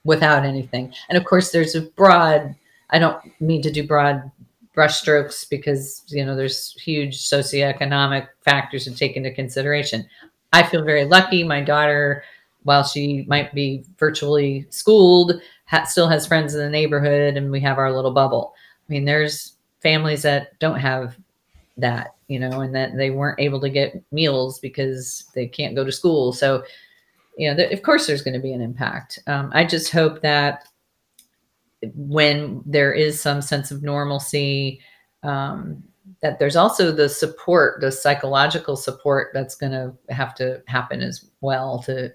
without 0.04 0.44
anything 0.44 0.92
and 1.08 1.16
of 1.16 1.24
course 1.24 1.50
there's 1.50 1.74
a 1.74 1.82
broad 1.82 2.54
i 2.90 2.98
don't 2.98 3.22
mean 3.40 3.62
to 3.62 3.70
do 3.70 3.86
broad 3.86 4.30
brushstrokes 4.76 5.48
because 5.48 6.02
you 6.08 6.24
know 6.24 6.36
there's 6.36 6.72
huge 6.72 7.18
socioeconomic 7.18 8.28
factors 8.44 8.84
to 8.84 8.94
take 8.94 9.16
into 9.16 9.30
consideration. 9.30 10.06
I 10.52 10.62
feel 10.62 10.84
very 10.84 11.04
lucky. 11.04 11.44
My 11.44 11.60
daughter, 11.60 12.24
while 12.62 12.84
she 12.84 13.24
might 13.28 13.54
be 13.54 13.84
virtually 13.98 14.66
schooled, 14.70 15.40
ha- 15.66 15.84
still 15.84 16.08
has 16.08 16.26
friends 16.26 16.54
in 16.54 16.60
the 16.60 16.70
neighborhood, 16.70 17.36
and 17.36 17.50
we 17.50 17.60
have 17.60 17.78
our 17.78 17.92
little 17.92 18.12
bubble. 18.12 18.54
I 18.88 18.92
mean, 18.92 19.04
there's 19.04 19.56
families 19.82 20.22
that 20.22 20.58
don't 20.58 20.78
have 20.78 21.16
that, 21.76 22.14
you 22.28 22.38
know, 22.38 22.60
and 22.60 22.74
that 22.74 22.96
they 22.96 23.10
weren't 23.10 23.40
able 23.40 23.60
to 23.60 23.70
get 23.70 24.02
meals 24.12 24.58
because 24.58 25.24
they 25.34 25.46
can't 25.46 25.74
go 25.74 25.84
to 25.84 25.92
school. 25.92 26.32
So, 26.32 26.64
you 27.36 27.48
know, 27.48 27.56
th- 27.56 27.72
of 27.72 27.82
course, 27.82 28.06
there's 28.06 28.22
going 28.22 28.34
to 28.34 28.40
be 28.40 28.52
an 28.52 28.60
impact. 28.60 29.18
Um, 29.26 29.50
I 29.54 29.64
just 29.64 29.90
hope 29.90 30.20
that 30.22 30.66
when 31.94 32.62
there 32.66 32.92
is 32.92 33.20
some 33.20 33.40
sense 33.40 33.70
of 33.70 33.82
normalcy, 33.82 34.80
um, 35.22 35.82
that 36.22 36.38
there's 36.38 36.56
also 36.56 36.92
the 36.92 37.08
support, 37.08 37.80
the 37.80 37.90
psychological 37.90 38.76
support 38.76 39.30
that's 39.32 39.54
going 39.54 39.72
to 39.72 39.94
have 40.12 40.34
to 40.34 40.62
happen 40.66 41.00
as 41.00 41.26
well 41.40 41.82
to 41.84 42.12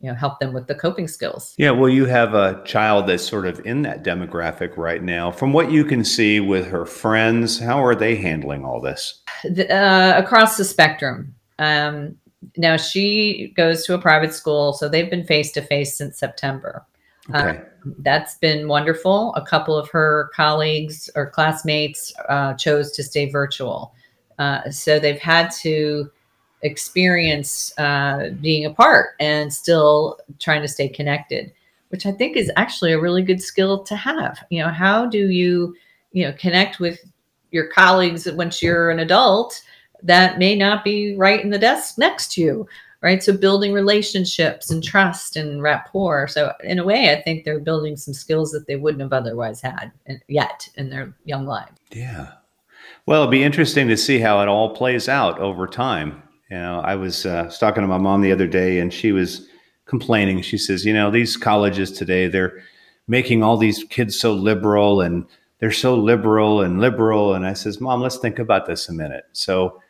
you 0.00 0.08
know 0.08 0.14
help 0.14 0.38
them 0.40 0.52
with 0.52 0.66
the 0.66 0.74
coping 0.74 1.06
skills 1.06 1.54
yeah 1.58 1.70
well 1.70 1.88
you 1.88 2.06
have 2.06 2.34
a 2.34 2.62
child 2.64 3.06
that's 3.06 3.26
sort 3.26 3.46
of 3.46 3.64
in 3.66 3.82
that 3.82 4.02
demographic 4.02 4.76
right 4.76 5.02
now 5.02 5.30
from 5.30 5.52
what 5.52 5.70
you 5.70 5.84
can 5.84 6.04
see 6.04 6.40
with 6.40 6.66
her 6.66 6.86
friends 6.86 7.58
how 7.58 7.82
are 7.82 7.94
they 7.94 8.16
handling 8.16 8.64
all 8.64 8.80
this 8.80 9.22
uh, 9.44 10.14
across 10.16 10.56
the 10.56 10.64
spectrum 10.64 11.34
um, 11.58 12.16
now 12.56 12.76
she 12.76 13.52
goes 13.56 13.84
to 13.84 13.94
a 13.94 13.98
private 13.98 14.32
school 14.32 14.72
so 14.72 14.88
they've 14.88 15.10
been 15.10 15.26
face 15.26 15.52
to 15.52 15.60
face 15.62 15.96
since 15.96 16.18
september 16.18 16.86
okay. 17.28 17.58
Uh, 17.58 17.60
that's 17.98 18.36
been 18.38 18.68
wonderful. 18.68 19.34
A 19.34 19.42
couple 19.42 19.76
of 19.76 19.88
her 19.90 20.30
colleagues 20.34 21.08
or 21.14 21.30
classmates 21.30 22.12
uh, 22.28 22.54
chose 22.54 22.92
to 22.92 23.02
stay 23.02 23.30
virtual. 23.30 23.94
Uh, 24.38 24.70
so 24.70 24.98
they've 24.98 25.18
had 25.18 25.50
to 25.62 26.10
experience 26.62 27.76
uh, 27.78 28.30
being 28.40 28.64
apart 28.64 29.10
and 29.20 29.52
still 29.52 30.18
trying 30.38 30.62
to 30.62 30.68
stay 30.68 30.88
connected, 30.88 31.52
which 31.88 32.06
I 32.06 32.12
think 32.12 32.36
is 32.36 32.50
actually 32.56 32.92
a 32.92 33.00
really 33.00 33.22
good 33.22 33.42
skill 33.42 33.82
to 33.84 33.96
have. 33.96 34.38
You 34.50 34.62
know, 34.62 34.70
how 34.70 35.06
do 35.06 35.30
you, 35.30 35.74
you 36.12 36.24
know, 36.24 36.32
connect 36.38 36.80
with 36.80 37.00
your 37.50 37.66
colleagues 37.68 38.30
once 38.30 38.62
you're 38.62 38.90
an 38.90 39.00
adult 39.00 39.62
that 40.02 40.38
may 40.38 40.56
not 40.56 40.84
be 40.84 41.16
right 41.16 41.42
in 41.42 41.50
the 41.50 41.58
desk 41.58 41.98
next 41.98 42.32
to 42.32 42.40
you? 42.40 42.68
right? 43.02 43.22
So 43.22 43.36
building 43.36 43.72
relationships 43.72 44.70
and 44.70 44.84
trust 44.84 45.36
and 45.36 45.62
rapport. 45.62 46.28
So 46.28 46.52
in 46.62 46.78
a 46.78 46.84
way, 46.84 47.12
I 47.12 47.22
think 47.22 47.44
they're 47.44 47.60
building 47.60 47.96
some 47.96 48.14
skills 48.14 48.52
that 48.52 48.66
they 48.66 48.76
wouldn't 48.76 49.02
have 49.02 49.12
otherwise 49.12 49.60
had 49.60 49.90
yet 50.28 50.68
in 50.76 50.90
their 50.90 51.14
young 51.24 51.46
lives. 51.46 51.78
Yeah. 51.90 52.32
Well, 53.06 53.22
it'll 53.22 53.30
be 53.30 53.42
interesting 53.42 53.88
to 53.88 53.96
see 53.96 54.18
how 54.18 54.40
it 54.42 54.48
all 54.48 54.74
plays 54.74 55.08
out 55.08 55.38
over 55.38 55.66
time. 55.66 56.22
You 56.50 56.58
know, 56.58 56.80
I 56.80 56.96
was, 56.96 57.26
uh, 57.26 57.44
was 57.46 57.58
talking 57.58 57.82
to 57.82 57.88
my 57.88 57.98
mom 57.98 58.22
the 58.22 58.32
other 58.32 58.46
day, 58.46 58.80
and 58.80 58.92
she 58.92 59.12
was 59.12 59.48
complaining. 59.86 60.42
She 60.42 60.58
says, 60.58 60.84
"You 60.84 60.92
know, 60.92 61.10
these 61.10 61.36
colleges 61.36 61.92
today, 61.92 62.26
they're 62.26 62.60
making 63.06 63.42
all 63.42 63.56
these 63.56 63.84
kids 63.84 64.18
so 64.18 64.32
liberal, 64.32 65.00
and 65.00 65.26
they're 65.58 65.70
so 65.70 65.94
liberal 65.94 66.60
and 66.60 66.80
liberal." 66.80 67.34
And 67.34 67.46
I 67.46 67.52
says, 67.52 67.80
"Mom, 67.80 68.00
let's 68.00 68.18
think 68.18 68.38
about 68.38 68.66
this 68.66 68.88
a 68.88 68.92
minute." 68.92 69.24
So 69.32 69.80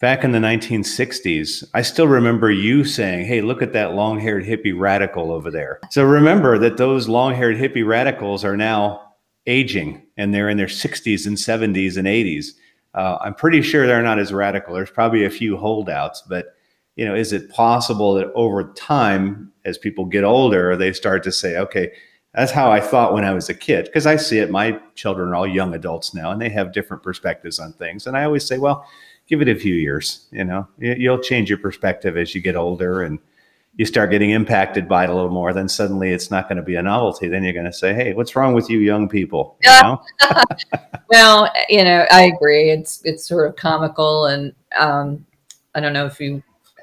back 0.00 0.24
in 0.24 0.32
the 0.32 0.38
1960s, 0.38 1.62
I 1.74 1.82
still 1.82 2.08
remember 2.08 2.50
you 2.50 2.84
saying, 2.84 3.26
Hey, 3.26 3.42
look 3.42 3.62
at 3.62 3.74
that 3.74 3.94
long 3.94 4.18
haired 4.18 4.44
hippie 4.44 4.76
radical 4.76 5.30
over 5.30 5.50
there. 5.50 5.78
So 5.90 6.02
remember 6.04 6.58
that 6.58 6.78
those 6.78 7.08
long 7.08 7.34
haired 7.34 7.56
hippie 7.56 7.86
radicals 7.86 8.44
are 8.44 8.56
now 8.56 9.02
aging 9.46 10.06
and 10.16 10.34
they're 10.34 10.48
in 10.48 10.56
their 10.56 10.66
60s 10.66 11.26
and 11.26 11.36
70s 11.36 11.96
and 11.96 12.08
80s. 12.08 12.48
Uh, 12.94 13.18
I'm 13.20 13.34
pretty 13.34 13.62
sure 13.62 13.86
they're 13.86 14.02
not 14.02 14.18
as 14.18 14.32
radical. 14.32 14.74
There's 14.74 14.90
probably 14.90 15.24
a 15.24 15.30
few 15.30 15.56
holdouts, 15.56 16.22
but 16.22 16.54
you 16.96 17.04
know, 17.04 17.14
is 17.14 17.32
it 17.32 17.50
possible 17.50 18.14
that 18.14 18.32
over 18.34 18.72
time, 18.74 19.52
as 19.64 19.78
people 19.78 20.04
get 20.04 20.24
older, 20.24 20.76
they 20.76 20.92
start 20.92 21.22
to 21.22 21.32
say, 21.32 21.56
okay, 21.56 21.92
that's 22.34 22.52
how 22.52 22.70
I 22.70 22.80
thought 22.80 23.12
when 23.12 23.24
I 23.24 23.32
was 23.32 23.48
a 23.48 23.54
kid? 23.54 23.86
Because 23.86 24.06
I 24.06 24.16
see 24.16 24.38
it, 24.38 24.50
my 24.50 24.78
children 24.94 25.30
are 25.30 25.34
all 25.34 25.46
young 25.46 25.74
adults 25.74 26.14
now 26.14 26.30
and 26.30 26.40
they 26.40 26.48
have 26.48 26.72
different 26.72 27.02
perspectives 27.02 27.58
on 27.58 27.72
things. 27.72 28.06
And 28.06 28.16
I 28.16 28.24
always 28.24 28.46
say, 28.46 28.58
well, 28.58 28.86
give 29.26 29.40
it 29.40 29.48
a 29.48 29.54
few 29.54 29.74
years. 29.74 30.26
You 30.30 30.44
know, 30.44 30.68
you'll 30.78 31.20
change 31.20 31.48
your 31.48 31.58
perspective 31.58 32.16
as 32.16 32.34
you 32.34 32.40
get 32.40 32.56
older 32.56 33.02
and 33.02 33.18
you 33.76 33.86
start 33.86 34.10
getting 34.10 34.30
impacted 34.30 34.88
by 34.88 35.04
it 35.04 35.10
a 35.10 35.14
little 35.14 35.30
more. 35.30 35.52
Then 35.52 35.68
suddenly 35.68 36.10
it's 36.10 36.30
not 36.30 36.48
going 36.48 36.56
to 36.56 36.62
be 36.62 36.74
a 36.74 36.82
novelty. 36.82 37.28
Then 37.28 37.44
you're 37.44 37.52
going 37.52 37.66
to 37.66 37.72
say, 37.72 37.94
"Hey, 37.94 38.12
what's 38.12 38.36
wrong 38.36 38.52
with 38.52 38.68
you, 38.68 38.78
young 38.78 39.08
people?" 39.08 39.56
You 39.62 39.70
know? 39.70 40.02
well, 41.08 41.50
you 41.68 41.84
know, 41.84 42.06
I 42.10 42.24
agree. 42.24 42.70
It's 42.70 43.00
it's 43.04 43.26
sort 43.26 43.48
of 43.48 43.56
comical, 43.56 44.26
and 44.26 44.52
um, 44.78 45.24
I 45.74 45.80
don't 45.80 45.92
know 45.92 46.06
if 46.06 46.20
you 46.20 46.42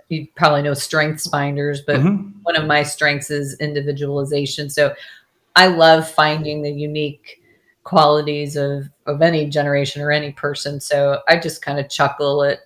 you 0.10 0.28
probably 0.36 0.62
know 0.62 0.74
strengths 0.74 1.28
finders, 1.28 1.82
but 1.82 1.98
mm-hmm. 1.98 2.30
one 2.44 2.56
of 2.56 2.66
my 2.66 2.84
strengths 2.84 3.30
is 3.30 3.60
individualization. 3.60 4.70
So 4.70 4.96
I 5.56 5.68
love 5.68 6.10
finding 6.10 6.62
the 6.62 6.72
unique 6.72 7.42
qualities 7.84 8.56
of 8.56 8.90
of 9.06 9.22
any 9.22 9.50
generation 9.50 10.02
or 10.02 10.12
any 10.12 10.32
person. 10.32 10.80
So 10.80 11.22
I 11.28 11.38
just 11.38 11.62
kind 11.62 11.80
of 11.80 11.90
chuckle 11.90 12.44
at 12.44 12.60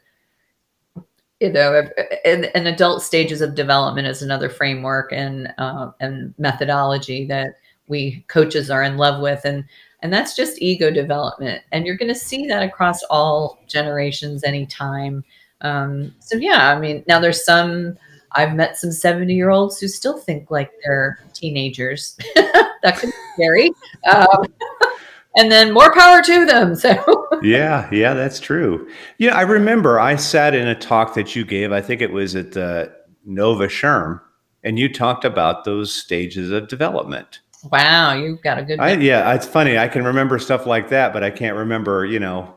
you 1.41 1.51
know 1.51 1.89
in 2.23 2.67
adult 2.67 3.01
stages 3.01 3.41
of 3.41 3.55
development 3.55 4.07
is 4.07 4.21
another 4.21 4.49
framework 4.49 5.11
and 5.11 5.53
uh, 5.57 5.91
and 5.99 6.33
methodology 6.37 7.25
that 7.25 7.55
we 7.87 8.23
coaches 8.29 8.71
are 8.71 8.83
in 8.83 8.97
love 8.97 9.21
with. 9.21 9.41
And 9.43 9.65
and 10.01 10.13
that's 10.13 10.35
just 10.35 10.61
ego 10.61 10.89
development. 10.89 11.63
And 11.71 11.85
you're 11.85 11.97
going 11.97 12.13
to 12.13 12.15
see 12.15 12.47
that 12.47 12.63
across 12.63 13.03
all 13.09 13.59
generations 13.67 14.43
anytime. 14.43 15.23
Um, 15.61 16.15
so 16.19 16.37
yeah 16.37 16.71
i 16.75 16.79
mean 16.79 17.03
now 17.07 17.19
there's 17.19 17.45
some 17.45 17.95
i've 18.31 18.55
met 18.55 18.77
some 18.77 18.91
70 18.91 19.31
year 19.31 19.51
olds 19.51 19.79
who 19.79 19.87
still 19.87 20.17
think 20.17 20.49
like 20.49 20.71
they're 20.83 21.19
teenagers. 21.33 22.17
That 22.83 22.97
could 22.97 23.11
be 23.11 23.15
scary. 23.35 23.71
Um, 24.11 24.45
and 25.35 25.51
then 25.51 25.73
more 25.73 25.93
power 25.93 26.21
to 26.21 26.45
them. 26.45 26.75
So 26.75 27.27
yeah, 27.41 27.89
yeah, 27.91 28.13
that's 28.13 28.39
true. 28.39 28.89
Yeah, 29.17 29.35
I 29.35 29.41
remember 29.41 29.99
I 29.99 30.15
sat 30.15 30.53
in 30.53 30.67
a 30.67 30.75
talk 30.75 31.13
that 31.15 31.35
you 31.35 31.45
gave. 31.45 31.71
I 31.71 31.81
think 31.81 32.01
it 32.01 32.11
was 32.11 32.35
at 32.35 32.55
uh, 32.57 32.87
NOVA 33.25 33.67
SHRM, 33.67 34.21
and 34.63 34.77
you 34.77 34.91
talked 34.91 35.25
about 35.25 35.63
those 35.63 35.93
stages 35.93 36.51
of 36.51 36.67
development. 36.67 37.39
Wow, 37.71 38.13
you've 38.13 38.41
got 38.41 38.57
a 38.57 38.63
good. 38.63 38.79
I, 38.79 38.93
yeah, 38.93 39.33
it's 39.33 39.45
funny. 39.45 39.77
I 39.77 39.87
can 39.87 40.03
remember 40.03 40.39
stuff 40.39 40.65
like 40.65 40.89
that, 40.89 41.13
but 41.13 41.23
I 41.23 41.29
can't 41.29 41.55
remember, 41.55 42.05
you 42.05 42.19
know, 42.19 42.53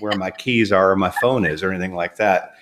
where 0.00 0.16
my 0.16 0.30
keys 0.30 0.72
are 0.72 0.90
or 0.90 0.96
my 0.96 1.10
phone 1.10 1.46
is 1.46 1.62
or 1.62 1.70
anything 1.70 1.94
like 1.94 2.16
that. 2.16 2.54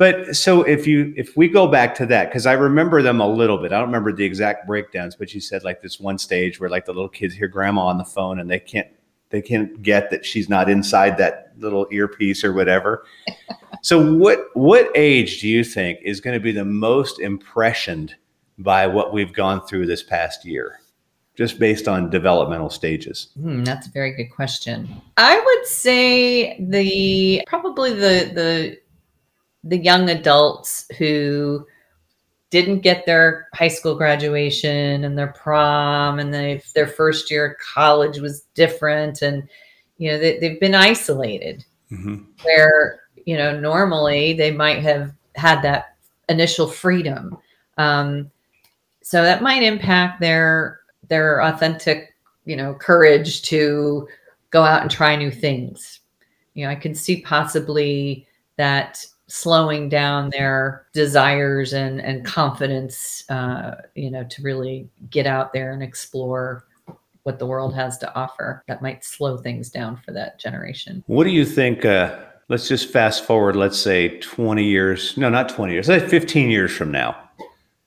But 0.00 0.34
so 0.34 0.62
if 0.62 0.86
you 0.86 1.12
if 1.14 1.36
we 1.36 1.46
go 1.46 1.66
back 1.66 1.94
to 1.96 2.06
that, 2.06 2.30
because 2.30 2.46
I 2.46 2.54
remember 2.54 3.02
them 3.02 3.20
a 3.20 3.28
little 3.28 3.58
bit. 3.58 3.70
I 3.70 3.76
don't 3.76 3.88
remember 3.88 4.14
the 4.14 4.24
exact 4.24 4.66
breakdowns, 4.66 5.14
but 5.14 5.34
you 5.34 5.42
said 5.42 5.62
like 5.62 5.82
this 5.82 6.00
one 6.00 6.16
stage 6.16 6.58
where 6.58 6.70
like 6.70 6.86
the 6.86 6.94
little 6.94 7.10
kids 7.10 7.34
hear 7.34 7.48
grandma 7.48 7.82
on 7.82 7.98
the 7.98 8.06
phone 8.06 8.40
and 8.40 8.50
they 8.50 8.60
can't 8.60 8.88
they 9.28 9.42
can't 9.42 9.82
get 9.82 10.10
that 10.10 10.24
she's 10.24 10.48
not 10.48 10.70
inside 10.70 11.18
that 11.18 11.52
little 11.58 11.86
earpiece 11.90 12.42
or 12.44 12.54
whatever. 12.54 13.04
so 13.82 14.14
what 14.14 14.46
what 14.54 14.90
age 14.94 15.42
do 15.42 15.48
you 15.48 15.62
think 15.62 15.98
is 16.02 16.22
going 16.22 16.32
to 16.32 16.40
be 16.40 16.52
the 16.52 16.64
most 16.64 17.20
impressioned 17.20 18.14
by 18.56 18.86
what 18.86 19.12
we've 19.12 19.34
gone 19.34 19.66
through 19.66 19.84
this 19.84 20.02
past 20.02 20.46
year? 20.46 20.80
just 21.36 21.58
based 21.58 21.88
on 21.88 22.10
developmental 22.10 22.68
stages? 22.68 23.28
Hmm, 23.40 23.64
that's 23.64 23.86
a 23.86 23.90
very 23.90 24.14
good 24.14 24.28
question. 24.34 25.00
I 25.16 25.38
would 25.38 25.66
say 25.66 26.60
the 26.60 27.42
probably 27.46 27.94
the 27.94 28.30
the 28.34 28.78
the 29.64 29.78
young 29.78 30.08
adults 30.10 30.86
who 30.98 31.66
didn't 32.50 32.80
get 32.80 33.06
their 33.06 33.48
high 33.54 33.68
school 33.68 33.94
graduation 33.94 35.04
and 35.04 35.16
their 35.16 35.28
prom 35.28 36.18
and 36.18 36.34
they, 36.34 36.62
their 36.74 36.86
first 36.86 37.30
year 37.30 37.52
of 37.52 37.58
college 37.58 38.18
was 38.18 38.42
different 38.54 39.22
and 39.22 39.48
you 39.98 40.10
know 40.10 40.18
they, 40.18 40.38
they've 40.38 40.60
been 40.60 40.74
isolated. 40.74 41.64
Mm-hmm. 41.92 42.22
where 42.44 43.00
you 43.26 43.36
know 43.36 43.58
normally 43.58 44.32
they 44.34 44.52
might 44.52 44.78
have 44.78 45.12
had 45.34 45.60
that 45.62 45.96
initial 46.28 46.68
freedom. 46.68 47.36
Um, 47.78 48.30
so 49.02 49.22
that 49.22 49.42
might 49.42 49.64
impact 49.64 50.20
their 50.20 50.82
their 51.08 51.42
authentic 51.42 52.14
you 52.44 52.54
know 52.54 52.74
courage 52.74 53.42
to 53.42 54.06
go 54.50 54.62
out 54.62 54.82
and 54.82 54.90
try 54.90 55.16
new 55.16 55.32
things. 55.32 55.98
You 56.54 56.66
know 56.66 56.70
i 56.70 56.76
can 56.76 56.94
see 56.94 57.22
possibly 57.22 58.26
that 58.56 59.04
slowing 59.30 59.88
down 59.88 60.30
their 60.30 60.86
desires 60.92 61.72
and 61.72 62.00
and 62.00 62.24
confidence 62.24 63.24
uh, 63.30 63.76
you 63.94 64.10
know 64.10 64.24
to 64.24 64.42
really 64.42 64.88
get 65.08 65.26
out 65.26 65.52
there 65.52 65.72
and 65.72 65.82
explore 65.82 66.64
what 67.22 67.38
the 67.38 67.46
world 67.46 67.74
has 67.74 67.96
to 67.98 68.14
offer 68.14 68.64
that 68.66 68.82
might 68.82 69.04
slow 69.04 69.36
things 69.36 69.70
down 69.70 69.96
for 70.04 70.10
that 70.12 70.38
generation. 70.38 71.04
What 71.06 71.24
do 71.24 71.30
you 71.30 71.44
think 71.44 71.84
uh, 71.84 72.18
let's 72.48 72.66
just 72.66 72.90
fast 72.90 73.24
forward 73.24 73.56
let's 73.56 73.78
say 73.78 74.18
20 74.18 74.64
years 74.64 75.16
no 75.16 75.28
not 75.28 75.48
20 75.48 75.72
years 75.72 75.88
let's 75.88 76.10
15 76.10 76.50
years 76.50 76.72
from 76.72 76.90
now. 76.90 77.16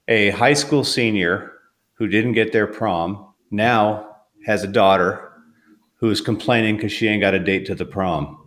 A 0.07 0.31
high 0.31 0.53
school 0.53 0.83
senior 0.83 1.51
who 1.93 2.07
didn't 2.07 2.33
get 2.33 2.51
their 2.51 2.67
prom 2.67 3.33
now 3.51 4.15
has 4.45 4.63
a 4.63 4.67
daughter 4.67 5.31
who 5.95 6.09
is 6.09 6.19
complaining 6.19 6.75
because 6.75 6.91
she 6.91 7.07
ain't 7.07 7.21
got 7.21 7.33
a 7.33 7.39
date 7.39 7.65
to 7.65 7.75
the 7.75 7.85
prom 7.85 8.42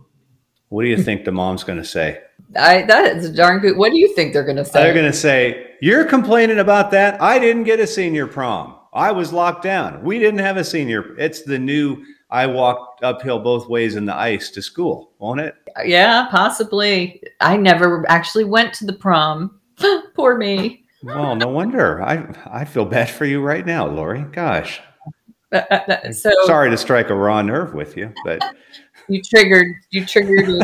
what 0.69 0.83
do 0.83 0.89
you 0.89 1.01
think 1.01 1.25
the 1.25 1.31
mom's 1.31 1.63
going 1.63 1.79
to 1.79 1.85
say 1.85 2.21
I, 2.55 2.83
that 2.83 3.17
is 3.17 3.31
darn 3.31 3.59
good. 3.59 3.77
What 3.77 3.91
do 3.91 3.97
you 3.97 4.13
think 4.15 4.33
they're 4.33 4.43
going 4.43 4.57
to 4.57 4.65
say? 4.65 4.81
They're 4.81 4.93
going 4.93 5.11
to 5.11 5.17
say, 5.17 5.75
You're 5.81 6.05
complaining 6.05 6.59
about 6.59 6.91
that. 6.91 7.21
I 7.21 7.39
didn't 7.39 7.63
get 7.63 7.79
a 7.79 7.87
senior 7.87 8.27
prom. 8.27 8.75
I 8.93 9.11
was 9.11 9.33
locked 9.33 9.63
down. 9.63 10.03
We 10.03 10.17
didn't 10.17 10.39
have 10.39 10.57
a 10.57 10.63
senior. 10.63 11.15
It's 11.19 11.43
the 11.43 11.59
new 11.59 12.03
I 12.29 12.47
walked 12.47 13.03
uphill 13.03 13.39
both 13.39 13.69
ways 13.69 13.95
in 13.95 14.05
the 14.05 14.15
ice 14.15 14.49
to 14.51 14.61
school, 14.61 15.11
won't 15.19 15.39
it? 15.39 15.55
Yeah, 15.85 16.27
possibly. 16.29 17.21
I 17.39 17.57
never 17.57 18.09
actually 18.09 18.43
went 18.43 18.73
to 18.75 18.85
the 18.85 18.93
prom. 18.93 19.59
Poor 20.15 20.37
me. 20.37 20.85
Well, 21.03 21.35
no 21.35 21.47
wonder. 21.47 22.01
I 22.01 22.27
I 22.45 22.65
feel 22.65 22.85
bad 22.85 23.09
for 23.09 23.25
you 23.25 23.41
right 23.41 23.65
now, 23.65 23.87
Lori. 23.87 24.21
Gosh. 24.21 24.81
Uh, 25.53 25.61
uh, 25.71 25.79
uh 25.87 26.11
so 26.11 26.31
sorry 26.45 26.69
to 26.69 26.77
strike 26.77 27.09
a 27.09 27.15
raw 27.15 27.41
nerve 27.41 27.73
with 27.73 27.95
you, 27.95 28.11
but 28.25 28.43
you 29.09 29.21
triggered 29.21 29.75
you 29.91 30.05
triggered. 30.05 30.63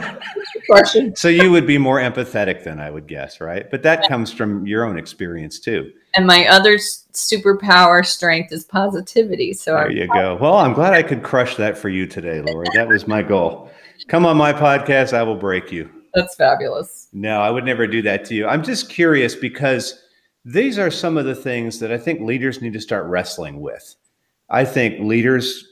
So 1.18 1.28
you 1.28 1.52
would 1.52 1.66
be 1.68 1.78
more 1.78 2.00
empathetic 2.00 2.64
than 2.64 2.80
I 2.80 2.90
would 2.90 3.08
guess, 3.08 3.40
right? 3.42 3.70
But 3.70 3.84
that 3.84 4.08
comes 4.08 4.32
from 4.32 4.66
your 4.68 4.86
own 4.86 4.98
experience 4.98 5.60
too. 5.60 5.92
And 6.16 6.28
my 6.28 6.48
other 6.48 6.76
superpower 6.76 8.06
strength 8.06 8.52
is 8.52 8.66
positivity. 8.66 9.54
So 9.54 9.74
there 9.74 9.86
I'm 9.86 9.92
you 9.92 10.08
go. 10.08 10.36
Well, 10.36 10.58
I'm 10.58 10.74
glad 10.74 10.94
I 10.94 11.04
could 11.04 11.24
crush 11.24 11.56
that 11.56 11.78
for 11.78 11.90
you 11.90 12.06
today, 12.06 12.42
Lori. 12.42 12.68
That 12.76 12.88
was 12.88 13.08
my 13.08 13.24
goal. 13.24 13.72
Come 14.08 14.26
on 14.26 14.38
my 14.38 14.54
podcast, 14.54 15.14
I 15.14 15.24
will 15.24 15.36
break 15.36 15.72
you. 15.72 15.90
That's 16.14 16.36
fabulous. 16.36 17.08
No, 17.14 17.42
I 17.42 17.50
would 17.50 17.66
never 17.66 17.88
do 17.88 18.02
that 18.04 18.26
to 18.26 18.36
you. 18.36 18.48
I'm 18.48 18.64
just 18.64 18.90
curious 18.90 19.36
because 19.36 20.04
these 20.46 20.78
are 20.78 20.92
some 20.92 21.18
of 21.18 21.26
the 21.26 21.36
things 21.36 21.80
that 21.80 21.92
I 21.92 21.98
think 21.98 22.22
leaders 22.22 22.62
need 22.62 22.74
to 22.74 22.82
start 22.82 23.06
wrestling 23.08 23.62
with. 23.62 23.96
I 24.50 24.66
think 24.66 25.00
leaders 25.00 25.68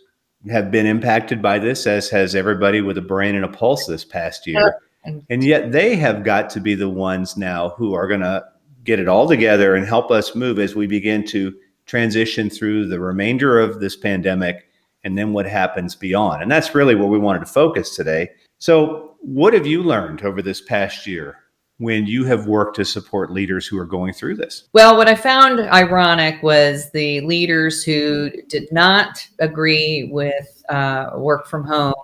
have 0.50 0.72
been 0.72 0.86
impacted 0.86 1.42
by 1.42 1.60
this, 1.60 1.86
as 1.86 2.10
has 2.10 2.36
everybody 2.36 2.82
with 2.82 2.98
a 2.98 3.02
brain 3.02 3.36
and 3.36 3.46
a 3.46 3.50
pulse 3.50 3.86
this 3.86 4.06
past 4.06 4.48
year. 4.48 4.80
And 5.30 5.44
yet 5.44 5.72
they 5.72 5.96
have 5.96 6.24
got 6.24 6.50
to 6.52 6.60
be 6.60 6.76
the 6.76 6.90
ones 6.90 7.38
now 7.38 7.70
who 7.70 7.94
are 7.94 8.08
going 8.08 8.22
to 8.22 8.44
get 8.84 9.00
it 9.00 9.08
all 9.08 9.28
together 9.28 9.76
and 9.76 9.86
help 9.86 10.12
us 10.12 10.36
move 10.36 10.60
as 10.60 10.76
we 10.76 10.88
begin 10.88 11.26
to 11.28 11.54
transition 11.86 12.50
through 12.50 12.88
the 12.88 13.00
remainder 13.00 13.60
of 13.60 13.80
this 13.80 13.96
pandemic 13.96 14.68
and 15.04 15.18
then 15.18 15.34
what 15.34 15.46
happens 15.46 15.96
beyond. 15.96 16.42
And 16.42 16.52
that's 16.52 16.76
really 16.76 16.96
what 16.96 17.10
we 17.10 17.18
wanted 17.18 17.40
to 17.40 17.46
focus 17.48 17.96
today. 17.96 18.30
So, 18.60 19.16
what 19.20 19.54
have 19.54 19.68
you 19.68 19.84
learned 19.84 20.24
over 20.24 20.42
this 20.42 20.62
past 20.62 21.06
year 21.06 21.38
when 21.82 22.06
you 22.06 22.24
have 22.24 22.46
worked 22.46 22.76
to 22.76 22.86
support 22.86 23.32
leaders 23.32 23.66
who 23.66 23.76
are 23.76 23.88
going 23.88 24.14
through 24.14 24.36
this? 24.36 24.70
Well, 24.72 24.96
what 24.96 25.08
I 25.08 25.16
found 25.16 25.60
ironic 25.60 26.44
was 26.44 26.92
the 26.92 27.22
leaders 27.22 27.84
who 27.84 28.30
did 28.48 28.72
not 28.72 29.28
agree 29.40 30.08
with 30.12 30.64
uh, 30.70 31.10
work 31.16 31.48
from 31.48 31.64
home 31.66 31.96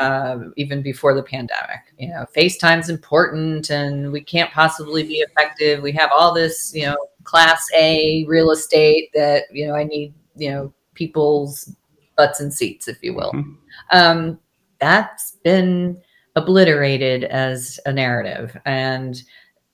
uh, 0.00 0.38
even 0.56 0.80
before 0.80 1.14
the 1.14 1.22
pandemic. 1.22 1.92
You 1.98 2.08
know, 2.08 2.24
FaceTime's 2.34 2.88
important 2.88 3.68
and 3.68 4.10
we 4.10 4.22
can't 4.22 4.50
possibly 4.50 5.02
be 5.02 5.16
effective. 5.16 5.82
We 5.82 5.92
have 5.92 6.10
all 6.16 6.32
this, 6.32 6.72
you 6.74 6.86
know, 6.86 6.96
class 7.24 7.62
A 7.76 8.24
real 8.26 8.50
estate 8.50 9.10
that, 9.12 9.44
you 9.52 9.66
know, 9.66 9.74
I 9.74 9.84
need, 9.84 10.14
you 10.36 10.50
know, 10.50 10.72
people's 10.94 11.70
butts 12.16 12.40
and 12.40 12.52
seats, 12.52 12.88
if 12.88 12.96
you 13.02 13.14
will. 13.14 13.32
Mm-hmm. 13.32 13.52
Um, 13.92 14.40
that's 14.80 15.36
been 15.44 16.00
obliterated 16.38 17.24
as 17.24 17.78
a 17.86 17.92
narrative. 17.92 18.56
And 18.64 19.22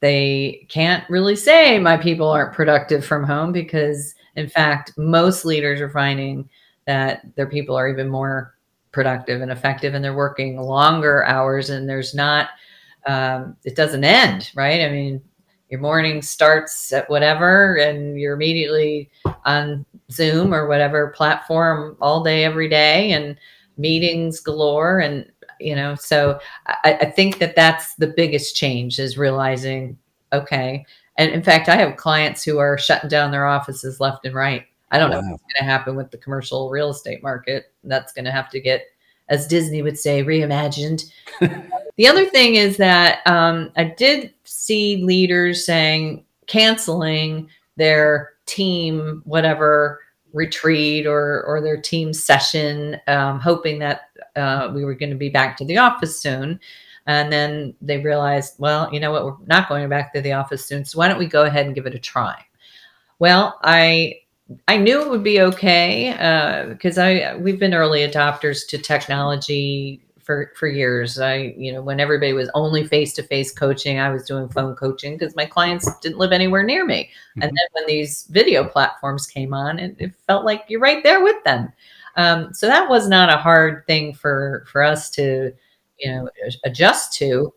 they 0.01 0.67
can't 0.69 1.09
really 1.09 1.37
say 1.37 1.79
my 1.79 1.97
people 1.97 2.29
aren't 2.29 2.55
productive 2.55 3.05
from 3.05 3.25
home 3.25 3.53
because, 3.53 4.15
in 4.37 4.49
fact, 4.49 4.93
most 4.97 5.45
leaders 5.45 5.81
are 5.81 5.91
finding 5.91 6.49
that 6.87 7.23
their 7.37 7.47
people 7.47 7.77
are 7.77 7.89
even 7.89 8.09
more 8.09 8.55
productive 8.93 9.41
and 9.41 9.51
effective 9.51 9.95
and 9.95 10.05
they're 10.05 10.15
working 10.15 10.61
longer 10.61 11.25
hours 11.25 11.71
and 11.71 11.89
there's 11.89 12.15
not, 12.15 12.51
um, 13.07 13.57
it 13.65 13.77
doesn't 13.77 14.05
end, 14.05 14.51
right? 14.55 14.83
I 14.83 14.91
mean, 14.91 15.23
your 15.71 15.81
morning 15.81 16.23
starts 16.23 16.93
at 16.93 17.09
whatever 17.09 17.77
and 17.77 18.21
you're 18.21 18.35
immediately 18.35 19.11
on 19.45 19.85
Zoom 20.11 20.55
or 20.55 20.69
whatever 20.69 21.09
platform 21.17 21.97
all 22.01 22.23
day, 22.23 22.45
every 22.45 22.69
day, 22.69 23.13
and 23.13 23.37
meetings 23.77 24.41
galore. 24.41 25.01
And 25.01 25.31
you 25.61 25.75
know? 25.75 25.95
So 25.95 26.39
I, 26.67 26.99
I 27.03 27.05
think 27.07 27.39
that 27.39 27.57
that's 27.57 27.95
the 27.97 28.07
biggest 28.07 28.57
change 28.57 28.99
is 28.99 29.19
realizing 29.19 29.99
okay 30.33 30.85
and 31.17 31.31
in 31.31 31.43
fact 31.43 31.69
i 31.69 31.77
have 31.77 31.97
clients 31.97 32.43
who 32.43 32.59
are 32.59 32.77
shutting 32.77 33.09
down 33.09 33.31
their 33.31 33.47
offices 33.47 34.01
left 34.01 34.25
and 34.27 34.35
right. 34.35 34.65
I 34.91 34.99
don't 34.99 35.11
wow. 35.11 35.21
know 35.21 35.31
what's 35.33 35.43
going 35.43 35.59
to 35.59 35.65
happen 35.65 35.97
with 35.97 36.13
the 36.13 36.19
commercial 36.19 36.71
real 36.71 36.91
estate 36.91 37.21
market. 37.21 37.73
That's 37.83 38.13
going 38.13 38.27
to 38.27 38.31
have 38.31 38.49
to 38.51 38.61
get 38.61 38.85
as 39.29 39.47
disney 39.47 39.83
would 39.83 39.99
say 39.99 40.23
reimagined. 40.23 41.05
The 41.97 42.09
other 42.09 42.25
thing 42.27 42.57
is 42.57 42.77
that 42.79 43.25
um, 43.25 43.71
i 43.77 43.85
did 43.85 44.35
see 44.43 45.05
leaders 45.05 45.65
saying 45.65 46.25
canceling 46.49 47.49
their 47.77 48.33
team 48.47 49.23
whatever 49.25 50.01
retreat 50.35 51.07
or 51.07 51.45
or 51.45 51.63
their 51.63 51.81
team 51.81 52.13
session, 52.13 53.01
um, 53.07 53.41
hoping 53.41 53.79
that 53.79 54.11
uh, 54.37 54.71
we 54.75 54.85
were 54.85 54.95
going 54.95 55.11
to 55.11 55.17
be 55.17 55.29
back 55.29 55.57
to 55.59 55.65
the 55.65 55.79
office 55.79 56.19
soon. 56.19 56.61
And 57.07 57.33
then 57.33 57.75
they 57.83 57.99
realized, 57.99 58.55
well, 58.59 58.89
you 58.93 58.99
know 58.99 59.13
what, 59.13 59.25
we're 59.25 59.37
not 59.47 59.69
going 59.69 59.89
back 59.89 60.13
to 60.15 60.23
the 60.23 60.33
office 60.33 60.65
soon. 60.65 60.85
So 60.85 60.99
why 60.99 61.09
don't 61.09 61.19
we 61.19 61.27
go 61.27 61.45
ahead 61.45 61.67
and 61.67 61.75
give 61.75 61.87
it 61.87 61.95
a 61.95 61.99
try? 61.99 62.43
Well, 63.19 63.59
I 63.63 64.21
I 64.69 64.77
knew 64.77 65.03
it 65.03 65.11
would 65.11 65.25
be 65.25 65.41
okay 65.41 66.13
because 66.69 66.99
uh, 66.99 67.03
I 67.03 67.37
we've 67.37 67.59
been 67.59 67.75
early 67.75 68.01
adopters 68.01 68.67
to 68.69 68.79
technology 68.79 70.03
for 70.25 70.53
for 70.57 70.67
years. 70.67 71.19
I 71.19 71.55
you 71.57 71.73
know 71.73 71.83
when 71.83 72.01
everybody 72.01 72.33
was 72.33 72.51
only 72.55 72.87
face 72.87 73.13
to 73.15 73.23
face 73.23 73.53
coaching, 73.53 73.99
I 73.99 74.11
was 74.11 74.27
doing 74.27 74.49
phone 74.49 74.75
coaching 74.75 75.17
because 75.17 75.37
my 75.37 75.47
clients 75.47 75.89
didn't 76.01 76.19
live 76.19 76.33
anywhere 76.33 76.63
near 76.63 76.85
me. 76.85 77.05
Mm-hmm. 77.05 77.43
And 77.43 77.51
then 77.51 77.67
when 77.73 77.87
these 77.87 78.27
video 78.31 78.65
platforms 78.65 79.27
came 79.27 79.55
on, 79.55 79.79
it, 79.79 79.97
it 79.99 80.13
felt 80.27 80.45
like 80.45 80.65
you're 80.69 80.81
right 80.81 81.03
there 81.03 81.23
with 81.23 81.43
them. 81.45 81.73
Um, 82.17 82.53
so 82.55 82.67
that 82.67 82.89
was 82.89 83.09
not 83.09 83.33
a 83.33 83.39
hard 83.39 83.87
thing 83.87 84.15
for 84.15 84.65
for 84.71 84.83
us 84.83 85.11
to 85.11 85.53
you 85.99 86.11
know 86.11 86.29
adjust 86.65 87.13
to. 87.19 87.53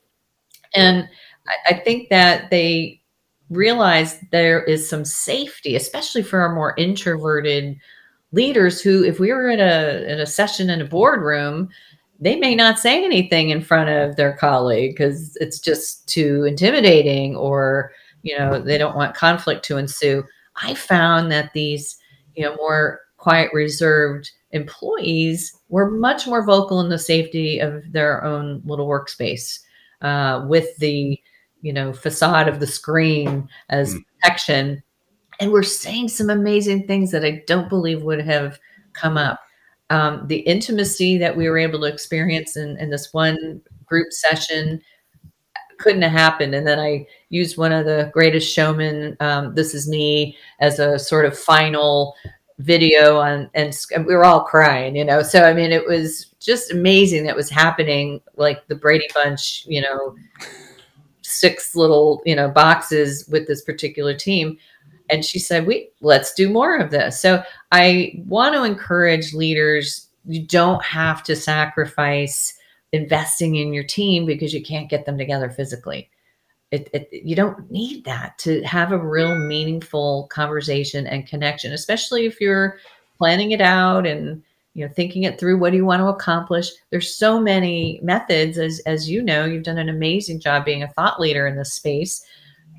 And 0.76 1.08
I, 1.48 1.74
I 1.76 1.80
think 1.80 2.10
that 2.10 2.50
they 2.50 3.02
realized 3.50 4.20
there 4.32 4.64
is 4.64 4.90
some 4.90 5.06
safety, 5.06 5.76
especially 5.76 6.24
for 6.24 6.42
our 6.42 6.54
more 6.54 6.76
introverted 6.78 7.78
leaders 8.32 8.82
who 8.82 9.04
if 9.04 9.20
we 9.20 9.32
were 9.32 9.50
in 9.50 9.60
a 9.60 10.04
in 10.12 10.20
a 10.20 10.26
session 10.26 10.70
in 10.70 10.82
a 10.82 10.86
boardroom 10.86 11.70
they 12.20 12.36
may 12.36 12.56
not 12.56 12.80
say 12.80 13.04
anything 13.04 13.50
in 13.50 13.62
front 13.62 13.90
of 13.90 14.16
their 14.16 14.36
colleague 14.36 14.92
because 14.92 15.38
it's 15.40 15.60
just 15.60 16.08
too 16.08 16.44
intimidating 16.44 17.36
or 17.36 17.92
you 18.24 18.38
know 18.38 18.60
they 18.60 18.78
don't 18.78 18.96
want 18.96 19.16
conflict 19.16 19.64
to 19.64 19.78
ensue 19.78 20.24
i 20.58 20.74
found 20.74 21.32
that 21.32 21.54
these 21.54 21.98
you 22.36 22.44
know 22.44 22.56
more 22.58 23.00
quiet 23.16 23.50
reserved 23.54 24.32
employees 24.52 25.54
were 25.70 25.92
much 25.92 26.26
more 26.28 26.46
vocal 26.46 26.80
in 26.80 26.90
the 26.90 27.00
safety 27.00 27.60
of 27.60 27.84
their 27.92 28.24
own 28.24 28.62
little 28.66 28.88
workspace 28.88 29.60
uh, 30.02 30.46
with 30.48 30.76
the 30.78 31.20
you 31.62 31.74
know 31.74 31.92
facade 31.92 32.48
of 32.48 32.60
the 32.60 32.68
screen 32.68 33.48
as 33.70 33.94
mm. 33.94 34.00
protection 34.22 34.82
and 35.40 35.52
we're 35.52 35.64
saying 35.64 36.10
some 36.10 36.30
amazing 36.30 36.88
things 36.88 37.12
that 37.12 37.24
I 37.24 37.44
don't 37.48 37.70
believe 37.70 38.04
would 38.04 38.22
have 38.22 38.60
come 38.94 39.18
up. 39.18 39.40
Um, 39.90 40.28
the 40.28 40.40
intimacy 40.40 41.18
that 41.20 41.38
we 41.38 41.48
were 41.48 41.58
able 41.58 41.80
to 41.82 41.86
experience 41.86 42.58
in, 42.58 42.78
in 42.78 42.90
this 42.90 43.14
one 43.14 43.62
group 43.86 44.12
session 44.12 44.82
couldn't 45.78 46.02
have 46.02 46.12
happened. 46.12 46.56
And 46.56 46.66
then 46.66 46.80
I 46.80 47.06
used 47.30 47.58
one 47.58 47.72
of 47.72 47.86
the 47.86 48.10
Greatest 48.14 48.52
Showman, 48.52 49.16
um, 49.20 49.54
This 49.54 49.76
Is 49.76 49.88
Me, 49.88 50.36
as 50.60 50.80
a 50.80 50.98
sort 50.98 51.26
of 51.26 51.38
final 51.38 52.16
video 52.60 53.20
on, 53.20 53.50
and, 53.54 53.78
and 53.94 54.06
we 54.06 54.16
were 54.16 54.26
all 54.26 54.44
crying, 54.44 54.96
you 54.96 55.06
know. 55.06 55.22
So, 55.22 55.44
I 55.44 55.54
mean, 55.54 55.72
it 55.72 55.86
was 55.86 56.28
just 56.40 56.72
amazing 56.72 57.26
that 57.26 57.36
was 57.36 57.50
happening, 57.50 58.22
like 58.36 58.68
the 58.68 58.76
Brady 58.76 59.08
Bunch, 59.14 59.66
you 59.68 59.82
know, 59.82 60.16
six 61.22 61.76
little, 61.76 62.22
you 62.26 62.36
know, 62.36 62.50
boxes 62.50 63.28
with 63.28 63.48
this 63.48 63.62
particular 63.62 64.16
team. 64.16 64.58
And 65.10 65.24
she 65.24 65.40
said 65.40 65.66
we 65.66 65.90
let's 66.02 66.34
do 66.34 66.50
more 66.50 66.78
of 66.78 66.92
this. 66.92 67.20
So 67.20 67.42
i 67.72 68.14
want 68.26 68.56
to 68.56 68.64
encourage 68.64 69.34
leaders 69.34 70.08
you 70.26 70.46
don't 70.46 70.84
have 70.84 71.24
to 71.24 71.36
sacrifice 71.36 72.54
investing 72.92 73.56
in 73.56 73.74
your 73.74 73.84
team 73.84 74.26
because 74.26 74.54
you 74.54 74.62
can't 74.62 74.90
get 74.90 75.06
them 75.06 75.18
together 75.18 75.50
physically 75.50 76.10
it, 76.72 76.90
it, 76.94 77.10
you 77.12 77.36
don't 77.36 77.72
need 77.72 78.04
that 78.06 78.38
to 78.40 78.62
have 78.64 78.92
a 78.92 78.98
real 78.98 79.38
meaningful 79.38 80.28
conversation 80.30 81.08
and 81.08 81.28
connection 81.28 81.72
especially 81.74 82.26
if 82.26 82.42
you're 82.42 82.78
planning 83.18 83.52
it 83.52 83.62
out 83.62 84.06
and 84.06 84.44
you 84.74 84.86
know 84.86 84.94
thinking 84.94 85.24
it 85.24 85.40
through 85.40 85.58
what 85.58 85.72
do 85.72 85.78
you 85.78 85.86
want 85.86 86.02
to 86.02 86.08
accomplish 86.08 86.70
there's 86.92 87.14
so 87.14 87.40
many 87.40 88.00
methods 88.04 88.58
as 88.58 88.80
as 88.86 89.10
you 89.10 89.22
know 89.22 89.46
you've 89.46 89.64
done 89.64 89.78
an 89.78 89.90
amazing 89.90 90.40
job 90.40 90.66
being 90.66 90.84
a 90.84 90.88
thought 90.90 91.20
leader 91.20 91.48
in 91.48 91.56
this 91.56 91.74
space 91.74 92.26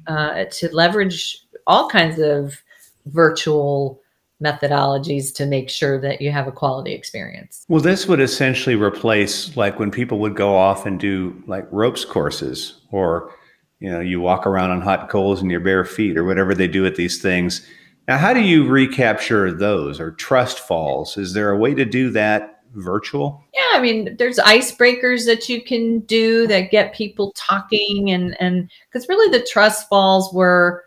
uh, 0.06 0.44
to 0.50 0.74
leverage 0.74 1.44
all 1.66 1.88
kinds 1.88 2.18
of 2.18 2.62
virtual 3.06 4.00
methodologies 4.42 5.34
to 5.34 5.46
make 5.46 5.68
sure 5.68 6.00
that 6.00 6.20
you 6.20 6.30
have 6.30 6.46
a 6.46 6.52
quality 6.52 6.92
experience. 6.92 7.64
Well, 7.68 7.80
this 7.80 8.06
would 8.06 8.20
essentially 8.20 8.76
replace 8.76 9.56
like 9.56 9.78
when 9.78 9.90
people 9.90 10.18
would 10.20 10.36
go 10.36 10.56
off 10.56 10.86
and 10.86 10.98
do 10.98 11.42
like 11.46 11.66
ropes 11.70 12.04
courses 12.04 12.80
or 12.90 13.32
you 13.80 13.90
know, 13.90 14.00
you 14.00 14.20
walk 14.20 14.46
around 14.46 14.70
on 14.70 14.80
hot 14.80 15.08
coals 15.08 15.42
in 15.42 15.50
your 15.50 15.60
bare 15.60 15.84
feet 15.84 16.16
or 16.16 16.24
whatever 16.24 16.54
they 16.54 16.68
do 16.68 16.84
at 16.86 16.96
these 16.96 17.20
things. 17.22 17.66
Now, 18.08 18.18
how 18.18 18.32
do 18.32 18.40
you 18.40 18.66
recapture 18.66 19.52
those 19.52 20.00
or 20.00 20.12
trust 20.12 20.60
falls? 20.60 21.16
Is 21.16 21.34
there 21.34 21.50
a 21.50 21.58
way 21.58 21.74
to 21.74 21.84
do 21.84 22.10
that 22.10 22.62
virtual? 22.74 23.44
Yeah, 23.54 23.78
I 23.78 23.80
mean, 23.80 24.16
there's 24.18 24.38
icebreakers 24.38 25.26
that 25.26 25.48
you 25.48 25.62
can 25.62 26.00
do 26.00 26.46
that 26.46 26.70
get 26.70 26.94
people 26.94 27.32
talking 27.36 28.10
and 28.10 28.36
and 28.40 28.70
cuz 28.92 29.08
really 29.08 29.36
the 29.36 29.44
trust 29.44 29.88
falls 29.88 30.32
were 30.32 30.84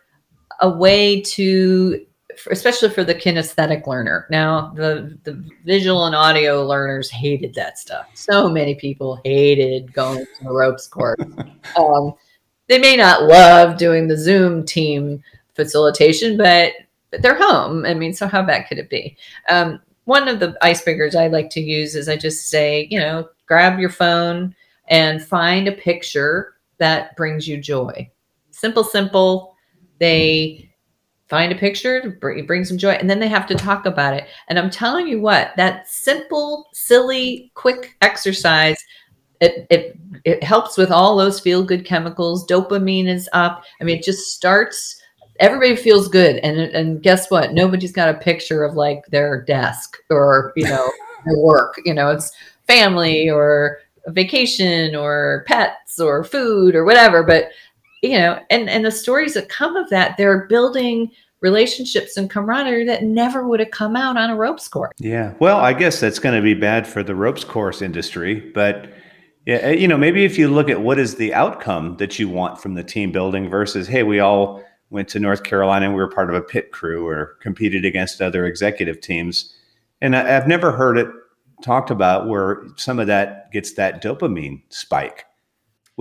a 0.61 0.69
way 0.69 1.21
to 1.21 2.05
especially 2.49 2.89
for 2.89 3.03
the 3.03 3.15
kinesthetic 3.15 3.87
learner. 3.87 4.27
Now, 4.29 4.71
the 4.75 5.17
the 5.23 5.43
visual 5.65 6.05
and 6.05 6.15
audio 6.15 6.65
learners 6.65 7.09
hated 7.09 7.53
that 7.55 7.77
stuff. 7.77 8.07
So 8.13 8.49
many 8.49 8.75
people 8.75 9.19
hated 9.23 9.93
going 9.93 10.25
to 10.25 10.43
the 10.43 10.51
ropes 10.51 10.87
course. 10.87 11.19
um, 11.77 12.13
they 12.71 12.79
may 12.79 12.95
not 12.95 13.23
love 13.23 13.77
doing 13.77 14.07
the 14.07 14.17
Zoom 14.17 14.65
team 14.65 15.21
facilitation, 15.55 16.37
but, 16.37 16.71
but 17.09 17.21
they're 17.21 17.37
home. 17.37 17.85
I 17.85 17.93
mean, 17.93 18.13
so 18.13 18.27
how 18.27 18.41
bad 18.43 18.65
could 18.69 18.77
it 18.77 18.89
be? 18.89 19.17
Um, 19.49 19.81
one 20.05 20.29
of 20.29 20.39
the 20.39 20.57
icebreakers 20.63 21.13
I 21.13 21.27
like 21.27 21.49
to 21.49 21.59
use 21.59 21.95
is 21.95 22.07
I 22.07 22.15
just 22.15 22.47
say, 22.47 22.87
you 22.89 22.97
know, 22.97 23.27
grab 23.45 23.77
your 23.77 23.89
phone 23.89 24.55
and 24.87 25.21
find 25.21 25.67
a 25.67 25.73
picture 25.73 26.53
that 26.77 27.13
brings 27.17 27.45
you 27.45 27.57
joy. 27.57 28.09
Simple, 28.51 28.85
simple, 28.85 29.53
they 29.99 30.71
find 31.27 31.51
a 31.51 31.55
picture, 31.55 32.17
bring, 32.21 32.45
bring 32.45 32.63
some 32.63 32.77
joy, 32.77 32.91
and 32.91 33.09
then 33.09 33.19
they 33.19 33.27
have 33.27 33.47
to 33.47 33.55
talk 33.55 33.85
about 33.85 34.13
it. 34.13 34.27
And 34.47 34.57
I'm 34.57 34.69
telling 34.69 35.09
you 35.09 35.19
what, 35.19 35.51
that 35.57 35.89
simple, 35.89 36.69
silly, 36.71 37.51
quick 37.53 37.97
exercise, 38.01 38.77
it, 39.41 39.67
it, 39.69 39.97
it 40.23 40.43
helps 40.43 40.77
with 40.77 40.91
all 40.91 41.17
those 41.17 41.39
feel 41.39 41.63
good 41.63 41.85
chemicals. 41.85 42.47
Dopamine 42.47 43.07
is 43.07 43.27
up. 43.33 43.63
I 43.79 43.83
mean, 43.83 43.97
it 43.97 44.03
just 44.03 44.33
starts 44.33 44.97
everybody 45.39 45.75
feels 45.75 46.07
good 46.07 46.35
and 46.37 46.59
and 46.59 47.01
guess 47.01 47.31
what 47.31 47.51
nobody's 47.51 47.91
got 47.91 48.13
a 48.13 48.19
picture 48.19 48.63
of 48.63 48.75
like 48.75 49.03
their 49.07 49.41
desk 49.41 49.97
or 50.11 50.53
you 50.55 50.65
know 50.65 50.87
their 51.25 51.37
work 51.39 51.81
you 51.83 51.93
know 51.95 52.11
it's 52.11 52.31
family 52.67 53.27
or 53.27 53.79
vacation 54.09 54.95
or 54.95 55.43
pets 55.47 55.99
or 55.99 56.23
food 56.23 56.75
or 56.75 56.85
whatever 56.85 57.23
but 57.23 57.49
you 58.01 58.17
know, 58.17 58.39
and 58.49 58.69
and 58.69 58.83
the 58.83 58.91
stories 58.91 59.35
that 59.35 59.49
come 59.49 59.75
of 59.75 59.89
that, 59.89 60.17
they're 60.17 60.47
building 60.47 61.11
relationships 61.41 62.17
and 62.17 62.29
camaraderie 62.29 62.85
that 62.85 63.03
never 63.03 63.47
would 63.47 63.59
have 63.59 63.71
come 63.71 63.95
out 63.95 64.17
on 64.17 64.29
a 64.29 64.35
ropes 64.35 64.67
course. 64.67 64.93
Yeah. 64.99 65.33
Well, 65.39 65.57
I 65.57 65.73
guess 65.73 65.99
that's 65.99 66.19
going 66.19 66.35
to 66.35 66.41
be 66.41 66.53
bad 66.53 66.85
for 66.85 67.01
the 67.01 67.15
ropes 67.15 67.43
course 67.43 67.81
industry, 67.81 68.39
but 68.53 68.91
yeah, 69.45 69.69
you 69.69 69.87
know, 69.87 69.97
maybe 69.97 70.23
if 70.23 70.37
you 70.37 70.47
look 70.47 70.69
at 70.69 70.81
what 70.81 70.99
is 70.99 71.15
the 71.15 71.33
outcome 71.33 71.97
that 71.97 72.19
you 72.19 72.29
want 72.29 72.59
from 72.59 72.75
the 72.75 72.83
team 72.83 73.11
building 73.11 73.49
versus, 73.49 73.87
hey, 73.87 74.03
we 74.03 74.19
all 74.19 74.63
went 74.89 75.07
to 75.09 75.19
North 75.19 75.43
Carolina 75.43 75.85
and 75.85 75.95
we 75.95 76.01
were 76.01 76.09
part 76.09 76.29
of 76.29 76.35
a 76.35 76.41
pit 76.41 76.71
crew 76.71 77.07
or 77.07 77.37
competed 77.41 77.85
against 77.85 78.21
other 78.21 78.45
executive 78.45 79.01
teams. 79.01 79.55
And 80.01 80.15
I, 80.15 80.37
I've 80.37 80.47
never 80.47 80.71
heard 80.71 80.97
it 80.97 81.07
talked 81.63 81.91
about 81.91 82.27
where 82.27 82.63
some 82.75 82.99
of 82.99 83.07
that 83.07 83.51
gets 83.51 83.73
that 83.73 84.01
dopamine 84.03 84.61
spike 84.69 85.25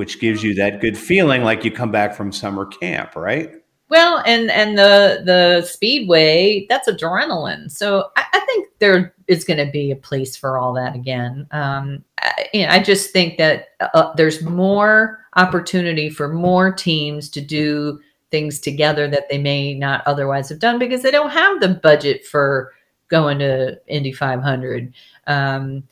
which 0.00 0.18
gives 0.18 0.42
you 0.42 0.54
that 0.54 0.80
good 0.80 0.96
feeling 0.96 1.42
like 1.42 1.62
you 1.62 1.70
come 1.70 1.90
back 1.90 2.14
from 2.14 2.32
summer 2.32 2.64
camp, 2.64 3.14
right? 3.14 3.59
Well, 3.90 4.22
and 4.24 4.50
and 4.52 4.78
the 4.78 5.22
the 5.24 5.62
speedway 5.66 6.66
that's 6.68 6.88
adrenaline. 6.88 7.70
So 7.70 8.10
I, 8.16 8.24
I 8.32 8.40
think 8.40 8.68
there 8.78 9.12
is 9.26 9.44
going 9.44 9.64
to 9.64 9.70
be 9.70 9.90
a 9.90 9.96
place 9.96 10.36
for 10.36 10.56
all 10.58 10.72
that 10.74 10.94
again. 10.94 11.48
Um, 11.50 12.04
I, 12.20 12.48
you 12.54 12.66
know, 12.66 12.72
I 12.72 12.80
just 12.80 13.12
think 13.12 13.36
that 13.38 13.70
uh, 13.80 14.12
there's 14.14 14.42
more 14.42 15.18
opportunity 15.34 16.08
for 16.08 16.28
more 16.28 16.72
teams 16.72 17.28
to 17.30 17.40
do 17.40 18.00
things 18.30 18.60
together 18.60 19.08
that 19.08 19.28
they 19.28 19.38
may 19.38 19.74
not 19.74 20.02
otherwise 20.06 20.48
have 20.48 20.60
done 20.60 20.78
because 20.78 21.02
they 21.02 21.10
don't 21.10 21.30
have 21.30 21.60
the 21.60 21.68
budget 21.68 22.24
for 22.24 22.72
going 23.08 23.40
to 23.40 23.76
Indy 23.88 24.12
500. 24.12 24.94
Um, 25.26 25.82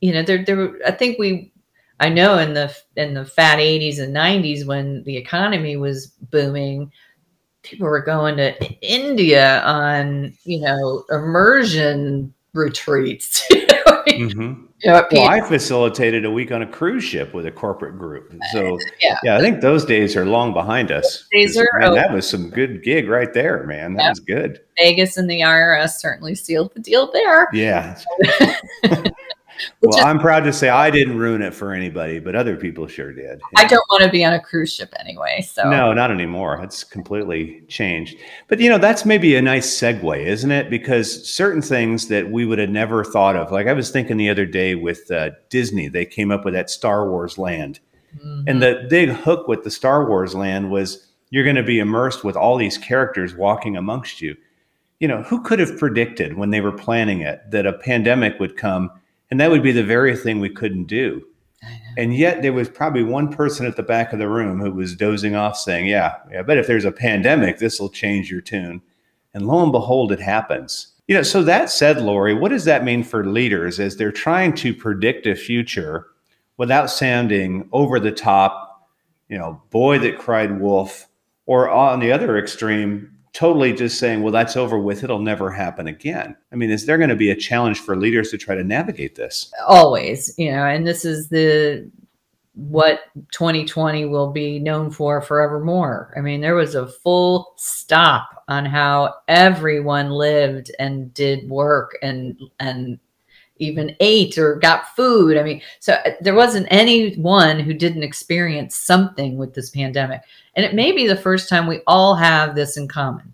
you 0.00 0.12
know, 0.12 0.22
there, 0.22 0.44
there. 0.44 0.74
I 0.84 0.90
think 0.90 1.20
we 1.20 1.52
I 2.00 2.08
know 2.08 2.38
in 2.38 2.54
the 2.54 2.74
in 2.96 3.14
the 3.14 3.24
fat 3.24 3.58
80s 3.58 4.00
and 4.00 4.14
90s 4.14 4.66
when 4.66 5.04
the 5.04 5.16
economy 5.16 5.76
was 5.76 6.08
booming, 6.08 6.90
people 7.64 7.86
were 7.88 8.02
going 8.02 8.36
to 8.36 8.54
India 8.80 9.60
on, 9.62 10.32
you 10.44 10.60
know, 10.60 11.04
immersion 11.10 12.32
retreats. 12.52 13.46
mm-hmm. 13.52 14.40
you 14.40 14.68
know, 14.84 15.06
well, 15.10 15.28
I 15.28 15.40
facilitated 15.40 16.24
a 16.24 16.30
week 16.30 16.52
on 16.52 16.62
a 16.62 16.66
cruise 16.66 17.04
ship 17.04 17.34
with 17.34 17.46
a 17.46 17.50
corporate 17.50 17.98
group. 17.98 18.32
So 18.52 18.78
yeah, 19.00 19.18
yeah 19.22 19.36
I 19.36 19.40
think 19.40 19.60
those 19.60 19.84
days 19.84 20.16
are 20.16 20.24
long 20.24 20.52
behind 20.52 20.92
us. 20.92 21.26
Days 21.32 21.56
are 21.56 21.68
man, 21.78 21.94
that 21.94 22.12
was 22.12 22.28
some 22.28 22.50
good 22.50 22.82
gig 22.82 23.08
right 23.08 23.32
there, 23.32 23.64
man. 23.64 23.94
That 23.94 24.02
yeah. 24.02 24.08
was 24.10 24.20
good. 24.20 24.60
Vegas 24.78 25.16
and 25.16 25.28
the 25.28 25.40
IRS 25.40 25.94
certainly 25.98 26.34
sealed 26.34 26.72
the 26.74 26.80
deal 26.80 27.10
there. 27.12 27.48
Yeah. 27.52 27.98
well, 29.80 29.98
is, 29.98 30.04
I'm 30.04 30.18
proud 30.18 30.40
to 30.44 30.52
say 30.52 30.68
I 30.68 30.90
didn't 30.90 31.16
ruin 31.16 31.42
it 31.42 31.54
for 31.54 31.72
anybody, 31.72 32.18
but 32.18 32.34
other 32.34 32.56
people 32.56 32.86
sure 32.86 33.12
did. 33.12 33.40
Yeah. 33.40 33.60
I 33.60 33.66
don't 33.66 33.84
want 33.90 34.02
to 34.04 34.10
be 34.10 34.24
on 34.24 34.32
a 34.32 34.40
cruise 34.40 34.72
ship 34.72 34.92
anyway. 34.98 35.42
So 35.42 35.68
no, 35.68 35.92
not 35.92 36.10
anymore. 36.10 36.60
It's 36.62 36.84
completely 36.84 37.62
changed. 37.68 38.16
But 38.48 38.60
you 38.60 38.68
know, 38.68 38.78
that's 38.78 39.04
maybe 39.04 39.36
a 39.36 39.42
nice 39.42 39.78
segue, 39.78 40.24
isn't 40.24 40.50
it? 40.50 40.70
Because 40.70 41.28
certain 41.28 41.62
things 41.62 42.08
that 42.08 42.30
we 42.30 42.46
would 42.46 42.58
have 42.58 42.70
never 42.70 43.04
thought 43.04 43.36
of, 43.36 43.52
like 43.52 43.66
I 43.66 43.72
was 43.72 43.90
thinking 43.90 44.16
the 44.16 44.30
other 44.30 44.46
day 44.46 44.74
with 44.74 45.10
uh, 45.10 45.30
Disney, 45.50 45.88
they 45.88 46.06
came 46.06 46.30
up 46.30 46.44
with 46.44 46.54
that 46.54 46.70
Star 46.70 47.08
Wars 47.08 47.38
land, 47.38 47.80
mm-hmm. 48.16 48.48
and 48.48 48.62
the 48.62 48.86
big 48.88 49.10
hook 49.10 49.48
with 49.48 49.64
the 49.64 49.70
Star 49.70 50.08
Wars 50.08 50.34
land 50.34 50.70
was 50.70 51.08
you're 51.30 51.44
going 51.44 51.56
to 51.56 51.62
be 51.64 51.80
immersed 51.80 52.22
with 52.22 52.36
all 52.36 52.56
these 52.56 52.78
characters 52.78 53.34
walking 53.34 53.76
amongst 53.76 54.20
you. 54.20 54.36
You 55.00 55.08
know, 55.08 55.22
who 55.22 55.42
could 55.42 55.58
have 55.58 55.76
predicted 55.78 56.36
when 56.36 56.50
they 56.50 56.60
were 56.60 56.70
planning 56.70 57.22
it 57.22 57.42
that 57.50 57.66
a 57.66 57.72
pandemic 57.72 58.38
would 58.38 58.56
come? 58.56 58.90
And 59.34 59.40
that 59.40 59.50
would 59.50 59.64
be 59.64 59.72
the 59.72 59.82
very 59.82 60.16
thing 60.16 60.38
we 60.38 60.48
couldn't 60.48 60.84
do. 60.84 61.26
And 61.98 62.14
yet 62.14 62.42
there 62.42 62.52
was 62.52 62.68
probably 62.68 63.02
one 63.02 63.32
person 63.32 63.66
at 63.66 63.74
the 63.74 63.82
back 63.82 64.12
of 64.12 64.20
the 64.20 64.28
room 64.28 64.60
who 64.60 64.70
was 64.70 64.94
dozing 64.94 65.34
off 65.34 65.58
saying, 65.58 65.88
Yeah, 65.88 66.14
yeah, 66.30 66.42
but 66.42 66.56
if 66.56 66.68
there's 66.68 66.84
a 66.84 66.92
pandemic, 66.92 67.58
this 67.58 67.80
will 67.80 67.88
change 67.88 68.30
your 68.30 68.40
tune. 68.40 68.80
And 69.34 69.48
lo 69.48 69.60
and 69.60 69.72
behold, 69.72 70.12
it 70.12 70.20
happens. 70.20 70.92
You 71.08 71.16
know, 71.16 71.24
so 71.24 71.42
that 71.42 71.68
said, 71.68 72.00
Lori, 72.00 72.32
what 72.32 72.50
does 72.50 72.64
that 72.66 72.84
mean 72.84 73.02
for 73.02 73.26
leaders 73.26 73.80
as 73.80 73.96
they're 73.96 74.12
trying 74.12 74.54
to 74.54 74.72
predict 74.72 75.26
a 75.26 75.34
future 75.34 76.06
without 76.56 76.88
sounding 76.88 77.68
over 77.72 77.98
the 77.98 78.12
top, 78.12 78.88
you 79.28 79.36
know, 79.36 79.60
boy 79.70 79.98
that 79.98 80.16
cried 80.16 80.60
wolf, 80.60 81.08
or 81.46 81.68
on 81.68 81.98
the 81.98 82.12
other 82.12 82.38
extreme, 82.38 83.13
totally 83.34 83.72
just 83.72 83.98
saying, 83.98 84.22
well, 84.22 84.32
that's 84.32 84.56
over 84.56 84.78
with. 84.78 85.04
It'll 85.04 85.18
never 85.18 85.50
happen 85.50 85.88
again. 85.88 86.36
I 86.52 86.56
mean, 86.56 86.70
is 86.70 86.86
there 86.86 86.96
going 86.96 87.10
to 87.10 87.16
be 87.16 87.30
a 87.30 87.36
challenge 87.36 87.80
for 87.80 87.96
leaders 87.96 88.30
to 88.30 88.38
try 88.38 88.54
to 88.54 88.64
navigate 88.64 89.16
this? 89.16 89.52
Always, 89.66 90.32
you 90.38 90.50
know, 90.50 90.64
and 90.64 90.86
this 90.86 91.04
is 91.04 91.28
the 91.28 91.90
what 92.54 93.00
2020 93.32 94.04
will 94.04 94.30
be 94.30 94.60
known 94.60 94.88
for 94.88 95.20
forevermore. 95.20 96.14
I 96.16 96.20
mean, 96.20 96.40
there 96.40 96.54
was 96.54 96.76
a 96.76 96.86
full 96.86 97.52
stop 97.56 98.44
on 98.46 98.64
how 98.64 99.14
everyone 99.26 100.10
lived 100.10 100.70
and 100.78 101.12
did 101.12 101.48
work 101.50 101.98
and 102.00 102.38
and 102.60 103.00
even 103.58 103.94
ate 104.00 104.36
or 104.36 104.56
got 104.56 104.94
food. 104.96 105.36
I 105.36 105.42
mean, 105.42 105.62
so 105.80 105.94
uh, 105.94 106.10
there 106.20 106.34
wasn't 106.34 106.66
anyone 106.70 107.60
who 107.60 107.72
didn't 107.72 108.02
experience 108.02 108.76
something 108.76 109.36
with 109.36 109.54
this 109.54 109.70
pandemic. 109.70 110.22
And 110.56 110.64
it 110.64 110.74
may 110.74 110.92
be 110.92 111.06
the 111.06 111.16
first 111.16 111.48
time 111.48 111.66
we 111.66 111.80
all 111.86 112.14
have 112.14 112.54
this 112.54 112.76
in 112.76 112.88
common. 112.88 113.32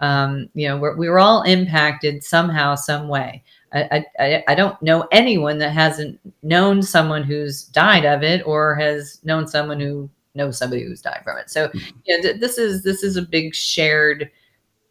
Um, 0.00 0.48
you 0.54 0.68
know, 0.68 0.76
we're, 0.76 0.96
we 0.96 1.08
were 1.08 1.18
all 1.18 1.42
impacted 1.42 2.22
somehow, 2.22 2.74
some 2.74 3.08
way. 3.08 3.42
I, 3.72 4.04
I, 4.18 4.44
I 4.48 4.54
don't 4.54 4.80
know 4.80 5.06
anyone 5.10 5.58
that 5.58 5.72
hasn't 5.72 6.18
known 6.42 6.82
someone 6.82 7.24
who's 7.24 7.64
died 7.64 8.04
of 8.04 8.22
it 8.22 8.46
or 8.46 8.74
has 8.76 9.20
known 9.24 9.46
someone 9.46 9.80
who 9.80 10.08
knows 10.34 10.58
somebody 10.58 10.84
who's 10.84 11.02
died 11.02 11.20
from 11.24 11.38
it. 11.38 11.50
So, 11.50 11.68
mm-hmm. 11.68 11.98
yeah, 12.06 12.20
th- 12.20 12.40
this 12.40 12.58
is 12.58 12.82
this 12.82 13.02
is 13.02 13.16
a 13.16 13.22
big 13.22 13.54
shared, 13.54 14.30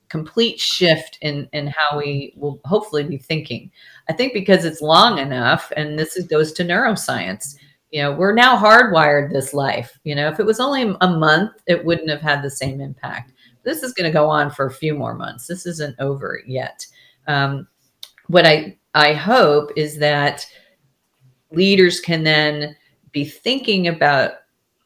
complete 0.10 0.60
shift 0.60 1.18
in 1.22 1.48
in 1.54 1.68
how 1.68 1.98
we 1.98 2.34
will 2.36 2.60
hopefully 2.66 3.04
be 3.04 3.18
thinking. 3.18 3.72
I 4.10 4.14
think 4.14 4.34
because 4.34 4.66
it's 4.66 4.82
long 4.82 5.18
enough, 5.18 5.72
and 5.76 5.98
this 5.98 6.16
is, 6.16 6.28
goes 6.28 6.52
to 6.54 6.64
neuroscience. 6.64 7.56
You 7.92 8.02
know, 8.04 8.12
we're 8.12 8.34
now 8.34 8.58
hardwired 8.58 9.32
this 9.32 9.54
life. 9.54 9.98
You 10.04 10.16
know, 10.16 10.28
if 10.28 10.40
it 10.40 10.46
was 10.46 10.60
only 10.60 10.96
a 11.02 11.08
month, 11.08 11.54
it 11.68 11.84
wouldn't 11.84 12.10
have 12.10 12.22
had 12.22 12.42
the 12.42 12.50
same 12.50 12.82
impact. 12.82 13.32
This 13.64 13.84
is 13.84 13.94
going 13.94 14.10
to 14.10 14.14
go 14.14 14.30
on 14.30 14.52
for 14.52 14.68
a 14.68 14.74
few 14.74 14.94
more 14.94 15.16
months. 15.16 15.48
This 15.48 15.66
isn't 15.66 16.00
over 16.00 16.42
yet. 16.46 16.86
Um, 17.28 17.68
what 18.28 18.46
I 18.46 18.78
I 18.94 19.14
hope 19.14 19.72
is 19.76 19.98
that 20.00 20.46
leaders 21.52 22.00
can 22.00 22.24
then 22.24 22.76
be 23.12 23.26
thinking 23.26 23.88
about 23.88 24.34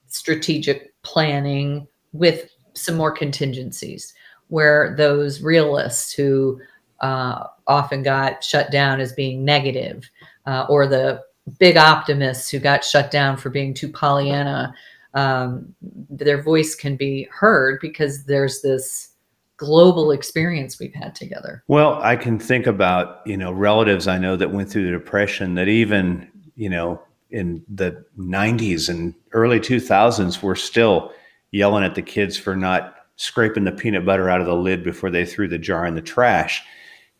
strategic 0.07 0.93
planning 1.03 1.87
with 2.13 2.49
some 2.73 2.95
more 2.95 3.11
contingencies 3.11 4.13
where 4.47 4.95
those 4.97 5.41
realists 5.41 6.11
who 6.11 6.59
uh, 7.01 7.45
often 7.67 8.03
got 8.03 8.43
shut 8.43 8.71
down 8.71 8.99
as 8.99 9.13
being 9.13 9.45
negative, 9.45 10.09
uh, 10.45 10.65
or 10.69 10.87
the 10.87 11.21
big 11.57 11.77
optimists 11.77 12.49
who 12.49 12.59
got 12.59 12.83
shut 12.83 13.09
down 13.11 13.37
for 13.37 13.49
being 13.49 13.73
too 13.73 13.89
Pollyanna, 13.89 14.73
um, 15.13 15.73
their 15.81 16.41
voice 16.41 16.75
can 16.75 16.95
be 16.95 17.27
heard 17.31 17.79
because 17.81 18.25
there's 18.25 18.61
this 18.61 19.09
global 19.57 20.11
experience 20.11 20.79
we've 20.79 20.93
had 20.93 21.15
together. 21.15 21.63
Well, 21.67 21.99
I 22.01 22.15
can 22.15 22.39
think 22.39 22.67
about, 22.67 23.21
you 23.25 23.35
know, 23.35 23.51
relatives 23.51 24.07
I 24.07 24.17
know 24.17 24.35
that 24.37 24.51
went 24.51 24.69
through 24.69 24.85
the 24.85 24.91
depression 24.91 25.55
that 25.55 25.67
even, 25.67 26.29
you 26.55 26.69
know, 26.69 27.01
in 27.31 27.63
the 27.67 28.05
90s 28.17 28.89
and 28.89 29.13
early 29.33 29.59
2000s 29.59 30.41
were 30.41 30.55
still 30.55 31.11
yelling 31.51 31.83
at 31.83 31.95
the 31.95 32.01
kids 32.01 32.37
for 32.37 32.55
not 32.55 32.95
scraping 33.17 33.65
the 33.65 33.71
peanut 33.71 34.05
butter 34.05 34.29
out 34.29 34.39
of 34.39 34.47
the 34.47 34.55
lid 34.55 34.83
before 34.83 35.09
they 35.09 35.25
threw 35.25 35.47
the 35.47 35.57
jar 35.57 35.85
in 35.85 35.93
the 35.93 36.01
trash. 36.01 36.63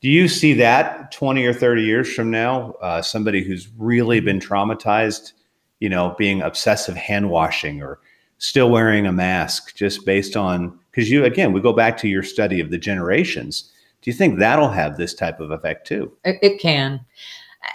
Do 0.01 0.09
you 0.09 0.27
see 0.29 0.53
that 0.53 1.11
20 1.11 1.45
or 1.45 1.53
30 1.53 1.83
years 1.83 2.13
from 2.13 2.31
now, 2.31 2.71
uh, 2.81 3.01
somebody 3.01 3.43
who's 3.43 3.67
really 3.77 4.21
been 4.21 4.39
traumatized, 4.39 5.33
you 5.79 5.89
know, 5.89 6.15
being 6.17 6.41
obsessive 6.41 6.95
hand 6.95 7.29
washing 7.29 7.81
or 7.81 7.99
still 8.37 8.69
wearing 8.69 9.05
a 9.05 9.11
mask 9.11 9.75
just 9.75 10.05
based 10.05 10.37
on 10.37 10.79
because 10.91 11.11
you 11.11 11.25
again 11.25 11.53
we 11.53 11.61
go 11.61 11.73
back 11.73 11.97
to 11.97 12.07
your 12.07 12.23
study 12.23 12.59
of 12.59 12.71
the 12.71 12.77
generations. 12.77 13.71
Do 14.01 14.09
you 14.09 14.15
think 14.15 14.39
that'll 14.39 14.69
have 14.69 14.95
this 14.95 15.13
type 15.13 15.41
of 15.41 15.51
effect 15.51 15.85
too? 15.85 16.11
It, 16.23 16.39
it 16.41 16.59
can. 16.59 17.01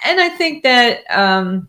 And 0.07 0.21
i 0.21 0.31
think 0.31 0.63
that 0.63 1.05
um, 1.11 1.69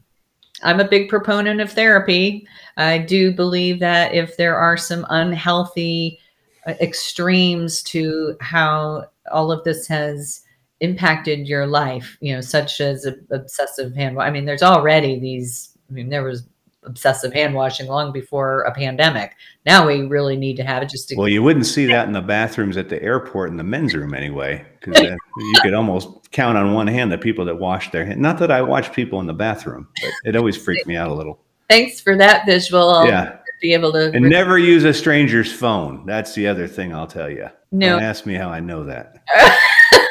i'm 0.63 0.79
a 0.79 0.87
big 0.87 1.09
proponent 1.09 1.59
of 1.59 1.71
therapy. 1.71 2.47
I 2.77 2.97
do 2.99 3.33
believe 3.33 3.79
that 3.79 4.13
if 4.13 4.37
there 4.37 4.57
are 4.57 4.77
some 4.77 5.05
unhealthy 5.09 6.19
uh, 6.65 6.73
extremes 6.79 7.83
to 7.83 8.37
how 8.39 9.07
all 9.31 9.51
of 9.51 9.63
this 9.65 9.87
has 9.87 10.44
impacted 10.81 11.47
your 11.47 11.65
life 11.65 12.17
you 12.19 12.33
know 12.33 12.41
such 12.41 12.81
as 12.81 13.07
obsessive 13.31 13.95
hand 13.95 14.19
i 14.19 14.29
mean 14.29 14.45
there's 14.45 14.63
already 14.63 15.19
these 15.19 15.77
i 15.89 15.93
mean 15.93 16.09
there 16.09 16.23
was 16.23 16.43
obsessive 16.85 17.33
hand 17.33 17.53
washing 17.53 17.87
long 17.87 18.11
before 18.11 18.61
a 18.61 18.73
pandemic. 18.73 19.35
Now 19.65 19.87
we 19.87 20.01
really 20.01 20.37
need 20.37 20.55
to 20.57 20.63
have 20.63 20.83
it 20.83 20.89
just 20.89 21.09
to. 21.09 21.15
Well, 21.15 21.27
you 21.27 21.43
wouldn't 21.43 21.65
see 21.65 21.85
that 21.87 22.07
in 22.07 22.13
the 22.13 22.21
bathrooms 22.21 22.77
at 22.77 22.89
the 22.89 23.01
airport 23.01 23.49
in 23.49 23.57
the 23.57 23.63
men's 23.63 23.95
room 23.95 24.13
anyway, 24.13 24.65
because 24.79 25.01
you 25.01 25.59
could 25.61 25.73
almost 25.73 26.31
count 26.31 26.57
on 26.57 26.73
one 26.73 26.87
hand 26.87 27.11
the 27.11 27.17
people 27.17 27.45
that 27.45 27.57
wash 27.57 27.91
their 27.91 28.05
hands. 28.05 28.19
Not 28.19 28.37
that 28.39 28.51
I 28.51 28.61
watch 28.61 28.93
people 28.93 29.19
in 29.19 29.25
the 29.25 29.33
bathroom, 29.33 29.87
but 30.01 30.11
it 30.25 30.35
always 30.35 30.55
freaked 30.55 30.87
me 30.87 30.95
out 30.95 31.09
a 31.09 31.13
little. 31.13 31.39
Thanks 31.69 31.99
for 31.99 32.15
that 32.17 32.45
visual. 32.45 32.89
I'll 32.89 33.07
yeah. 33.07 33.39
Be 33.61 33.73
able 33.73 33.93
to. 33.93 34.11
And 34.11 34.29
never 34.29 34.59
use 34.59 34.83
a 34.83 34.93
stranger's 34.93 35.51
phone. 35.51 36.05
That's 36.05 36.35
the 36.35 36.45
other 36.45 36.67
thing 36.67 36.93
I'll 36.93 37.07
tell 37.07 37.29
you. 37.29 37.49
No. 37.71 37.93
Don't 37.93 38.03
ask 38.03 38.25
me 38.25 38.35
how 38.35 38.49
I 38.49 38.59
know 38.59 38.83
that. 38.83 39.23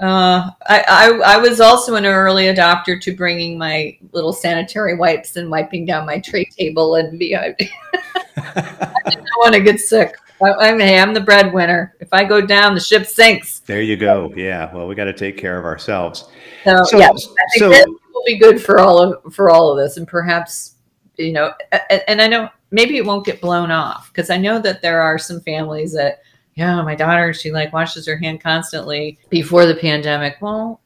Uh, 0.00 0.50
I, 0.66 0.84
I, 0.88 1.34
I 1.34 1.36
was 1.38 1.60
also 1.60 1.96
an 1.96 2.06
early 2.06 2.44
adopter 2.44 3.00
to 3.00 3.16
bringing 3.16 3.58
my 3.58 3.98
little 4.12 4.32
sanitary 4.32 4.96
wipes 4.96 5.36
and 5.36 5.50
wiping 5.50 5.86
down 5.86 6.06
my 6.06 6.20
tray 6.20 6.44
table 6.44 6.96
and 6.96 7.18
be. 7.18 7.36
I, 7.36 7.56
I 8.36 9.10
didn't 9.10 9.26
want 9.38 9.54
to 9.54 9.60
get 9.60 9.80
sick. 9.80 10.16
I, 10.40 10.68
am 10.68 10.78
hey, 10.78 11.00
I'm 11.00 11.14
the 11.14 11.20
breadwinner. 11.20 11.96
If 12.00 12.12
I 12.12 12.24
go 12.24 12.40
down, 12.40 12.74
the 12.74 12.80
ship 12.80 13.06
sinks. 13.06 13.60
There 13.60 13.82
you 13.82 13.96
go. 13.96 14.32
Yeah. 14.36 14.72
Well, 14.72 14.86
we 14.86 14.94
got 14.94 15.04
to 15.04 15.12
take 15.12 15.36
care 15.36 15.58
of 15.58 15.64
ourselves. 15.64 16.28
So, 16.64 16.82
so 16.84 16.98
yeah, 16.98 17.08
I 17.08 17.10
think 17.10 17.24
so, 17.56 17.68
that 17.70 17.88
will 17.88 18.24
be 18.24 18.38
good 18.38 18.62
for 18.62 18.78
all 18.78 19.00
of 19.00 19.34
for 19.34 19.50
all 19.50 19.72
of 19.72 19.78
this, 19.78 19.96
and 19.96 20.06
perhaps 20.06 20.76
you 21.16 21.32
know, 21.32 21.52
and, 21.72 22.02
and 22.06 22.22
I 22.22 22.28
know 22.28 22.48
maybe 22.70 22.96
it 22.98 23.04
won't 23.04 23.26
get 23.26 23.40
blown 23.40 23.70
off 23.70 24.10
because 24.12 24.30
I 24.30 24.36
know 24.36 24.60
that 24.60 24.82
there 24.82 25.00
are 25.00 25.18
some 25.18 25.40
families 25.40 25.92
that 25.94 26.22
yeah, 26.58 26.82
my 26.82 26.96
daughter, 26.96 27.32
she 27.32 27.52
like 27.52 27.72
washes 27.72 28.04
her 28.08 28.16
hand 28.16 28.40
constantly 28.40 29.16
before 29.30 29.64
the 29.64 29.76
pandemic. 29.76 30.38
Well, 30.40 30.80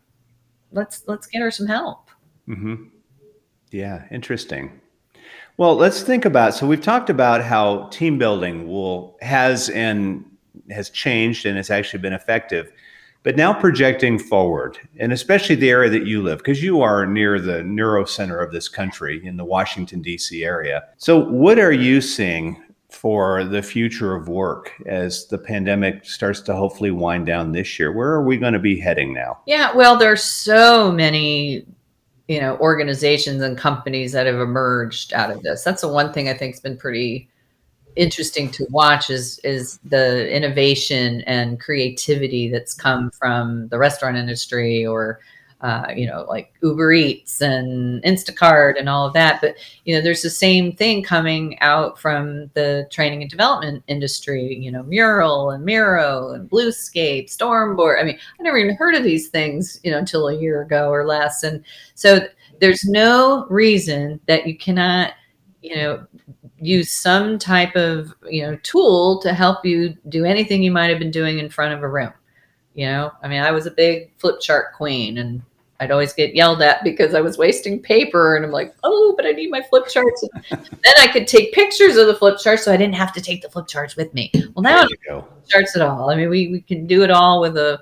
let's 0.71 1.05
let's 1.07 1.27
get 1.27 1.41
her 1.41 1.51
some 1.51 1.67
help. 1.67 2.11
Mm-hmm. 2.47 2.85
Yeah, 3.71 4.05
interesting. 4.11 4.79
Well, 5.57 5.75
let's 5.75 6.03
think 6.03 6.27
about. 6.27 6.53
So 6.55 6.67
we've 6.67 6.83
talked 6.83 7.09
about 7.09 7.43
how 7.43 7.89
team 7.89 8.19
building 8.19 8.69
will 8.69 9.17
has 9.23 9.71
and 9.71 10.27
has 10.71 10.91
changed 10.91 11.47
and 11.47 11.57
has 11.57 11.71
actually 11.71 12.01
been 12.01 12.13
effective. 12.13 12.71
But 13.23 13.37
now 13.37 13.55
projecting 13.55 14.19
forward, 14.19 14.77
and 14.99 15.11
especially 15.11 15.55
the 15.55 15.71
area 15.71 15.89
that 15.89 16.07
you 16.07 16.23
live, 16.23 16.39
because 16.39 16.63
you 16.63 16.83
are 16.83 17.07
near 17.07 17.41
the 17.41 17.63
neuro 17.63 18.05
center 18.05 18.41
of 18.41 18.53
this 18.53 18.69
country 18.69 19.25
in 19.25 19.39
the 19.39 19.45
Washington, 19.45 20.03
D.C. 20.03 20.45
area. 20.45 20.83
So, 20.99 21.19
what 21.19 21.59
are 21.59 21.73
you 21.73 22.03
seeing 22.03 22.63
for 22.93 23.45
the 23.45 23.63
future 23.63 24.15
of 24.15 24.29
work 24.29 24.73
as 24.87 25.27
the 25.27 25.39
pandemic 25.39 26.05
starts 26.05 26.41
to 26.43 26.55
hopefully 26.55 26.91
wind 26.91 27.27
down 27.27 27.53
this 27.53 27.79
year? 27.79 27.93
Where 27.93 28.11
are 28.11 28.25
we 28.25 28.37
going 28.37 28.53
to 28.53 28.59
be 28.59 28.79
heading 28.79 29.15
now? 29.15 29.41
Yeah, 29.47 29.75
well, 29.75 29.97
there's 29.97 30.23
so 30.23 30.93
many, 30.93 31.67
you 32.29 32.41
know, 32.41 32.57
organizations 32.59 33.43
and 33.43 33.57
companies 33.57 34.13
that 34.13 34.27
have 34.27 34.41
emerged 34.41 35.13
out 35.15 35.31
of 35.31 35.43
this. 35.43 35.65
That's 35.65 35.83
the 35.83 35.89
one 35.89 36.13
thing 36.13 36.29
I 36.29 36.35
think 36.35 36.55
has 36.55 36.61
been 36.61 36.77
pretty 36.77 37.29
interesting 37.97 38.51
to 38.51 38.67
watch 38.71 39.11
is 39.11 39.39
is 39.41 39.79
the 39.85 40.31
innovation 40.35 41.23
and 41.23 41.61
creativity 41.61 42.49
that's 42.49 42.75
come 42.75 43.11
from 43.11 43.69
the 43.69 43.79
restaurant 43.79 44.17
industry 44.17 44.87
or 44.87 45.21
uh, 45.63 45.87
you 45.95 46.07
know, 46.07 46.27
like 46.29 46.53
Uber 46.63 46.93
Eats 46.93 47.41
and 47.41 48.03
Instacart 48.03 48.79
and 48.79 48.89
all 48.89 49.07
of 49.07 49.13
that. 49.13 49.41
But, 49.41 49.55
you 49.85 49.95
know, 49.95 50.01
there's 50.01 50.23
the 50.23 50.31
same 50.31 50.73
thing 50.73 51.05
coming 51.05 51.57
out 51.61 51.99
from 51.99 52.51
the 52.55 52.89
training 52.91 53.23
and 53.23 53.31
development 53.31 53.85
industry, 53.87 54.57
you 54.57 54.73
know, 54.73 54.83
Mural 54.83 55.51
and 55.51 55.65
Miro 55.65 56.31
and 56.33 56.51
Bluescape, 56.51 57.31
Stormboard. 57.31 58.01
I 58.01 58.05
mean, 58.05 58.19
I 58.39 58.43
never 58.43 58.59
even 58.59 58.75
heard 58.75 58.97
of 58.97 59.05
these 59.05 59.29
things, 59.29 59.79
you 59.85 59.93
know, 59.93 59.99
until 59.99 60.27
a 60.27 60.37
year 60.37 60.63
ago 60.63 60.91
or 60.91 61.07
less. 61.07 61.45
And 61.45 61.65
so 61.95 62.27
there's 62.61 62.85
no 62.85 63.47
reason 63.49 64.19
that 64.27 64.49
you 64.49 64.59
cannot, 64.59 65.13
you 65.63 65.77
know, 65.77 66.05
use 66.59 66.91
some 66.91 67.39
type 67.39 67.77
of, 67.77 68.13
you 68.29 68.43
know, 68.43 68.57
tool 68.65 69.21
to 69.23 69.33
help 69.33 69.65
you 69.65 69.97
do 70.09 70.25
anything 70.25 70.65
you 70.65 70.73
might 70.73 70.91
have 70.91 70.99
been 70.99 71.13
doing 71.13 71.39
in 71.39 71.49
front 71.49 71.73
of 71.73 71.83
a 71.85 71.89
room 71.89 72.13
you 72.75 72.87
know 72.87 73.13
i 73.23 73.29
mean 73.29 73.43
i 73.43 73.51
was 73.51 73.67
a 73.67 73.71
big 73.71 74.11
flip 74.17 74.41
chart 74.41 74.73
queen 74.73 75.19
and 75.19 75.43
I'd 75.83 75.91
always 75.91 76.13
get 76.13 76.33
yelled 76.33 76.63
at 76.63 76.85
because 76.85 77.13
I 77.13 77.21
was 77.21 77.39
wasting 77.39 77.81
paper. 77.81 78.37
And 78.37 78.45
I'm 78.45 78.53
like, 78.53 78.73
oh, 78.85 79.15
but 79.17 79.27
I 79.27 79.33
need 79.33 79.51
my 79.51 79.63
flip 79.63 79.89
charts. 79.89 80.25
then 80.49 80.95
I 81.01 81.09
could 81.09 81.27
take 81.27 81.53
pictures 81.53 81.97
of 81.97 82.07
the 82.07 82.15
flip 82.15 82.39
charts 82.39 82.65
so 82.65 82.73
I 82.73 82.77
didn't 82.77 82.95
have 82.95 83.13
to 83.15 83.21
take 83.21 83.43
the 83.43 83.51
flip 83.51 83.67
charts 83.67 83.97
with 83.97 84.15
me. 84.15 84.31
Well, 84.55 84.63
now 84.63 84.87
charts 85.49 85.75
at 85.75 85.83
all. 85.83 86.09
I 86.09 86.15
mean, 86.15 86.31
we, 86.31 86.49
we 86.49 86.61
can 86.61 86.87
do 86.87 87.03
it 87.03 87.11
all 87.11 87.41
with 87.41 87.57
a, 87.57 87.81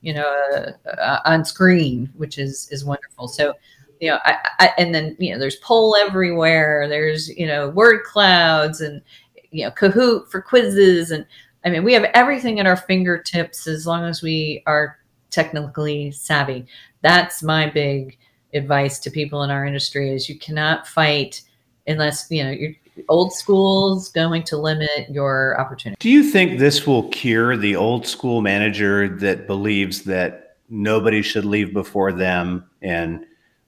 you 0.00 0.14
know, 0.14 0.22
a, 0.22 0.74
a, 0.86 1.22
on 1.28 1.44
screen, 1.44 2.08
which 2.16 2.38
is, 2.38 2.68
is 2.70 2.84
wonderful. 2.84 3.26
So, 3.26 3.52
you 3.98 4.10
know, 4.10 4.20
I, 4.24 4.36
I, 4.60 4.72
and 4.78 4.94
then, 4.94 5.16
you 5.18 5.32
know, 5.32 5.40
there's 5.40 5.56
poll 5.56 5.96
everywhere. 5.96 6.88
There's, 6.88 7.28
you 7.30 7.48
know, 7.48 7.70
word 7.70 8.04
clouds 8.04 8.80
and, 8.80 9.02
you 9.50 9.64
know, 9.64 9.72
Kahoot 9.72 10.30
for 10.30 10.40
quizzes. 10.40 11.10
And 11.10 11.26
I 11.64 11.70
mean, 11.70 11.82
we 11.82 11.94
have 11.94 12.04
everything 12.14 12.60
at 12.60 12.66
our 12.66 12.76
fingertips 12.76 13.66
as 13.66 13.88
long 13.88 14.04
as 14.04 14.22
we 14.22 14.62
are 14.66 14.99
technically 15.30 16.10
savvy 16.10 16.66
that's 17.02 17.42
my 17.42 17.68
big 17.68 18.18
advice 18.54 18.98
to 18.98 19.10
people 19.10 19.42
in 19.42 19.50
our 19.50 19.64
industry 19.64 20.10
is 20.10 20.28
you 20.28 20.38
cannot 20.38 20.86
fight 20.86 21.42
unless 21.86 22.26
you 22.30 22.42
know 22.44 22.50
your 22.50 22.72
old 23.08 23.32
school's 23.32 24.10
going 24.10 24.42
to 24.44 24.56
limit 24.56 25.08
your 25.10 25.58
opportunity. 25.60 25.96
Do 26.00 26.10
you 26.10 26.24
think 26.24 26.58
this 26.58 26.86
will 26.86 27.08
cure 27.10 27.56
the 27.56 27.76
old 27.76 28.06
school 28.06 28.40
manager 28.40 29.08
that 29.18 29.46
believes 29.46 30.02
that 30.02 30.56
nobody 30.68 31.22
should 31.22 31.44
leave 31.44 31.72
before 31.72 32.12
them 32.12 32.68
and 32.82 33.24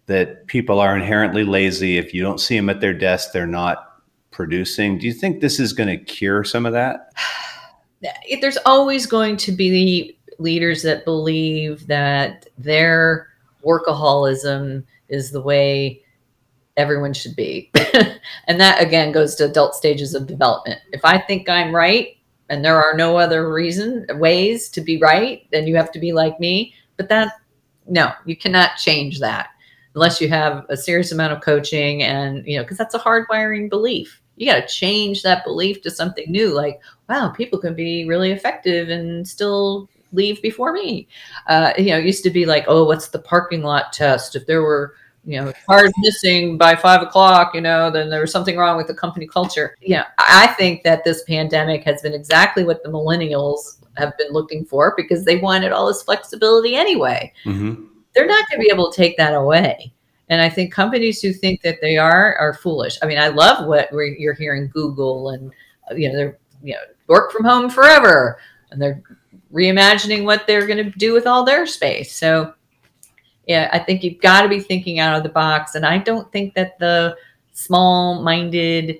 that 0.06 0.46
people 0.46 0.80
are 0.80 0.96
inherently 0.96 1.44
lazy 1.44 1.96
if 1.96 2.12
you 2.12 2.22
don't 2.22 2.40
see 2.40 2.56
them 2.56 2.68
at 2.68 2.80
their 2.80 2.94
desk 2.94 3.32
they're 3.32 3.46
not 3.46 4.02
producing? 4.30 4.98
Do 4.98 5.06
you 5.06 5.12
think 5.12 5.40
this 5.40 5.60
is 5.60 5.72
going 5.72 5.88
to 5.88 6.04
cure 6.04 6.44
some 6.44 6.66
of 6.66 6.72
that? 6.72 7.12
There's 8.40 8.58
always 8.66 9.06
going 9.06 9.36
to 9.38 9.52
be 9.52 10.18
leaders 10.38 10.82
that 10.82 11.04
believe 11.04 11.86
that 11.86 12.46
their 12.58 13.28
workaholism 13.64 14.84
is 15.08 15.30
the 15.30 15.40
way 15.40 16.02
everyone 16.76 17.12
should 17.12 17.36
be. 17.36 17.70
and 18.46 18.60
that 18.60 18.82
again 18.82 19.12
goes 19.12 19.34
to 19.36 19.44
adult 19.44 19.74
stages 19.74 20.14
of 20.14 20.26
development. 20.26 20.80
If 20.92 21.04
I 21.04 21.18
think 21.18 21.48
I'm 21.48 21.74
right 21.74 22.16
and 22.48 22.64
there 22.64 22.82
are 22.82 22.96
no 22.96 23.16
other 23.16 23.52
reason 23.52 24.06
ways 24.12 24.68
to 24.70 24.80
be 24.80 24.98
right, 24.98 25.46
then 25.52 25.66
you 25.66 25.76
have 25.76 25.92
to 25.92 25.98
be 25.98 26.12
like 26.12 26.40
me. 26.40 26.74
But 26.96 27.08
that 27.08 27.32
no, 27.86 28.12
you 28.24 28.36
cannot 28.36 28.76
change 28.76 29.20
that 29.20 29.50
unless 29.94 30.20
you 30.20 30.28
have 30.28 30.64
a 30.68 30.76
serious 30.76 31.12
amount 31.12 31.32
of 31.32 31.42
coaching 31.42 32.02
and 32.02 32.46
you 32.46 32.56
know 32.56 32.62
because 32.62 32.78
that's 32.78 32.94
a 32.94 32.98
hardwiring 32.98 33.68
belief 33.68 34.20
you 34.36 34.46
got 34.46 34.66
to 34.66 34.74
change 34.74 35.22
that 35.22 35.44
belief 35.44 35.82
to 35.82 35.90
something 35.90 36.30
new 36.30 36.48
like 36.54 36.80
wow 37.08 37.28
people 37.28 37.58
can 37.58 37.74
be 37.74 38.04
really 38.06 38.32
effective 38.32 38.88
and 38.88 39.26
still 39.26 39.88
leave 40.12 40.40
before 40.42 40.72
me. 40.72 41.08
Uh, 41.46 41.72
you 41.78 41.86
know 41.86 41.98
it 41.98 42.04
used 42.04 42.24
to 42.24 42.30
be 42.30 42.46
like 42.46 42.64
oh 42.68 42.84
what's 42.84 43.08
the 43.08 43.18
parking 43.18 43.62
lot 43.62 43.92
test? 43.92 44.36
If 44.36 44.46
there 44.46 44.62
were 44.62 44.94
you 45.24 45.40
know 45.40 45.52
cars 45.66 45.92
missing 45.98 46.58
by 46.58 46.74
five 46.74 47.00
o'clock 47.00 47.54
you 47.54 47.60
know 47.60 47.92
then 47.92 48.10
there 48.10 48.20
was 48.20 48.32
something 48.32 48.56
wrong 48.56 48.76
with 48.76 48.88
the 48.88 48.94
company 48.94 49.26
culture. 49.26 49.76
You 49.80 49.96
know 49.96 50.04
i 50.18 50.48
think 50.58 50.82
that 50.82 51.04
this 51.04 51.22
pandemic 51.24 51.84
has 51.84 52.02
been 52.02 52.12
exactly 52.12 52.64
what 52.64 52.82
the 52.82 52.88
millennials 52.88 53.82
have 53.96 54.16
been 54.18 54.32
looking 54.32 54.64
for 54.64 54.94
because 54.96 55.24
they 55.24 55.38
wanted 55.38 55.72
all 55.72 55.86
this 55.86 56.02
flexibility 56.02 56.74
anyway. 56.74 57.32
Mm-hmm. 57.44 57.84
they're 58.14 58.26
not 58.26 58.48
going 58.48 58.60
to 58.60 58.64
be 58.66 58.72
able 58.72 58.90
to 58.90 58.96
take 58.96 59.16
that 59.16 59.34
away. 59.34 59.92
And 60.28 60.40
I 60.40 60.48
think 60.48 60.72
companies 60.72 61.20
who 61.20 61.32
think 61.32 61.60
that 61.62 61.78
they 61.82 61.98
are 61.98 62.36
are 62.36 62.54
foolish. 62.54 62.98
I 63.02 63.06
mean, 63.06 63.18
I 63.18 63.28
love 63.28 63.66
what 63.66 63.90
you're 63.92 64.34
hearing 64.34 64.68
Google 64.68 65.30
and 65.30 65.52
you 65.94 66.08
know 66.08 66.16
they're 66.16 66.38
you 66.62 66.74
know 66.74 66.80
work 67.06 67.32
from 67.32 67.44
home 67.44 67.68
forever, 67.68 68.38
and 68.70 68.80
they're 68.80 69.02
reimagining 69.52 70.24
what 70.24 70.46
they're 70.46 70.66
going 70.66 70.82
to 70.82 70.98
do 70.98 71.12
with 71.12 71.26
all 71.26 71.44
their 71.44 71.66
space. 71.66 72.14
So 72.14 72.54
yeah, 73.46 73.68
I 73.72 73.78
think 73.78 74.02
you've 74.02 74.20
got 74.20 74.42
to 74.42 74.48
be 74.48 74.60
thinking 74.60 74.98
out 74.98 75.16
of 75.16 75.22
the 75.22 75.28
box. 75.28 75.74
And 75.74 75.84
I 75.84 75.98
don't 75.98 76.30
think 76.32 76.54
that 76.54 76.78
the 76.78 77.16
small-minded, 77.52 78.98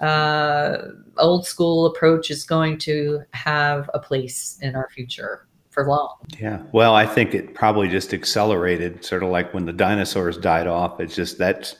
uh, 0.00 0.76
old 1.16 1.46
school 1.46 1.86
approach 1.86 2.30
is 2.30 2.44
going 2.44 2.76
to 2.78 3.22
have 3.30 3.88
a 3.94 3.98
place 3.98 4.58
in 4.60 4.74
our 4.74 4.88
future 4.90 5.46
for 5.70 5.86
long. 5.86 6.16
Yeah. 6.38 6.62
Well, 6.72 6.94
I 6.94 7.06
think 7.06 7.34
it 7.34 7.54
probably 7.54 7.88
just 7.88 8.12
accelerated, 8.12 9.04
sort 9.04 9.22
of 9.22 9.30
like 9.30 9.54
when 9.54 9.64
the 9.64 9.72
dinosaurs 9.72 10.36
died 10.36 10.66
off. 10.66 11.00
It's 11.00 11.14
just 11.14 11.38
that's 11.38 11.76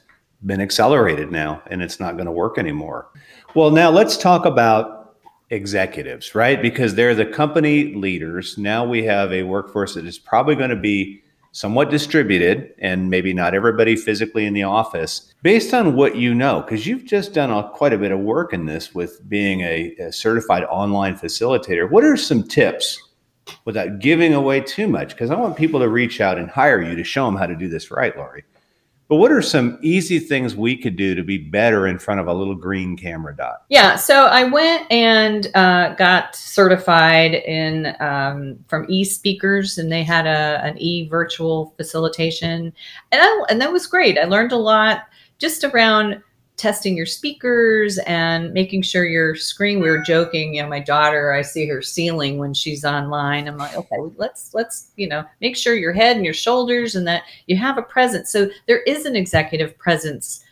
been 0.47 0.61
accelerated 0.61 1.33
now 1.33 1.63
and 1.71 1.83
it's 1.83 1.99
not 1.99 2.15
going 2.15 2.27
to 2.27 2.33
work 2.33 2.59
anymore. 2.59 3.09
Well, 3.55 3.71
now 3.71 3.91
let's 3.91 4.17
talk 4.17 4.47
about 4.47 5.04
executives, 5.51 6.35
right? 6.35 6.61
Because 6.61 6.95
they're 6.95 7.15
the 7.15 7.27
company 7.27 7.95
leaders. 7.95 8.57
Now 8.59 8.85
we 8.85 9.05
have 9.05 9.33
a 9.33 9.43
workforce 9.43 9.95
that 9.95 10.07
is 10.07 10.19
probably 10.19 10.55
going 10.55 10.71
to 10.71 10.77
be 10.77 11.23
somewhat 11.53 11.89
distributed 11.89 12.75
and 12.79 13.09
maybe 13.09 13.33
not 13.33 13.55
everybody 13.55 13.95
physically 13.95 14.45
in 14.45 14.55
the 14.55 14.65
office 14.65 15.33
based 15.43 15.73
on 15.73 15.95
what 15.95 16.17
you 16.17 16.35
know 16.35 16.61
because 16.63 16.85
you've 16.85 17.05
just 17.05 17.33
done 17.33 17.49
a, 17.49 17.71
quite 17.71 17.93
a 17.93 17.99
bit 17.99 18.11
of 18.11 18.19
work 18.19 18.53
in 18.53 18.67
this 18.67 18.93
with 18.93 19.21
being 19.29 19.61
a, 19.61 19.95
a 20.01 20.13
certified 20.13 20.65
online 20.65 21.15
facilitator 21.15 21.89
what 21.89 22.03
are 22.03 22.17
some 22.17 22.43
tips 22.43 23.01
without 23.65 23.99
giving 23.99 24.35
away 24.35 24.61
too 24.61 24.89
much 24.89 25.11
because 25.11 25.31
I 25.31 25.37
want 25.37 25.57
people 25.57 25.81
to 25.81 25.89
reach 25.89 26.21
out 26.21 26.39
and 26.39 26.49
hire 26.49 26.83
you 26.83 26.97
to 26.97 27.05
show 27.05 27.27
them 27.27 27.37
how 27.37 27.47
to 27.47 27.55
do 27.55 27.69
this 27.69 27.91
right, 27.91 28.17
Laurie. 28.17 28.45
But 29.15 29.21
what 29.21 29.31
are 29.31 29.43
some 29.43 29.79
easy 29.81 30.19
things 30.19 30.57
we 30.57 30.77
could 30.77 30.97
do 30.97 31.15
to 31.15 31.23
be 31.23 31.39
better 31.39 31.87
in 31.87 32.01
front 32.01 32.19
of 32.19 32.27
a 32.27 32.35
little 32.35 32.57
green 32.57 32.97
camera 32.97 33.33
dot? 33.37 33.63
Yeah, 33.69 33.95
so 33.95 34.25
I 34.25 34.43
went 34.43 34.91
and 34.91 35.47
uh, 35.55 35.95
got 35.95 36.35
certified 36.35 37.35
in 37.35 37.95
um, 38.01 38.59
from 38.67 38.89
eSpeakers, 38.89 39.79
and 39.79 39.93
they 39.93 40.03
had 40.03 40.27
a 40.27 40.61
an 40.65 40.77
e 40.79 41.07
virtual 41.07 41.75
facilitation, 41.77 42.73
and 43.13 43.23
I, 43.23 43.45
and 43.49 43.61
that 43.61 43.71
was 43.71 43.87
great. 43.87 44.19
I 44.19 44.25
learned 44.25 44.51
a 44.51 44.57
lot 44.57 45.03
just 45.39 45.63
around 45.63 46.21
testing 46.57 46.97
your 46.97 47.07
speakers 47.07 47.99
and 48.07 48.53
making 48.53 48.81
sure 48.81 49.05
your 49.05 49.35
screen 49.35 49.81
we 49.81 49.91
were 49.91 49.99
joking 49.99 50.55
you 50.55 50.63
know 50.63 50.69
my 50.69 50.79
daughter 50.79 51.33
i 51.33 51.43
see 51.43 51.67
her 51.67 51.83
ceiling 51.83 52.39
when 52.39 52.55
she's 52.55 52.85
online. 52.85 53.49
I'm 53.49 53.59
like 53.59 53.77
okay 53.77 53.97
let's 54.17 54.55
let's 54.55 54.91
you 54.97 55.09
know 55.09 55.25
make 55.41 55.57
sure 55.57 55.75
your 55.75 55.93
head 55.93 56.17
and 56.17 56.25
your 56.25 56.35
shoulders 56.35 56.95
and 56.95 57.07
that 57.07 57.25
you 57.47 57.57
have 57.57 57.79
a 57.79 57.83
presence. 57.83 58.31
So 58.31 58.49
there 58.67 58.83
is 58.83 59.05
an 59.07 59.17
executive 59.17 59.77
presence 59.79 60.45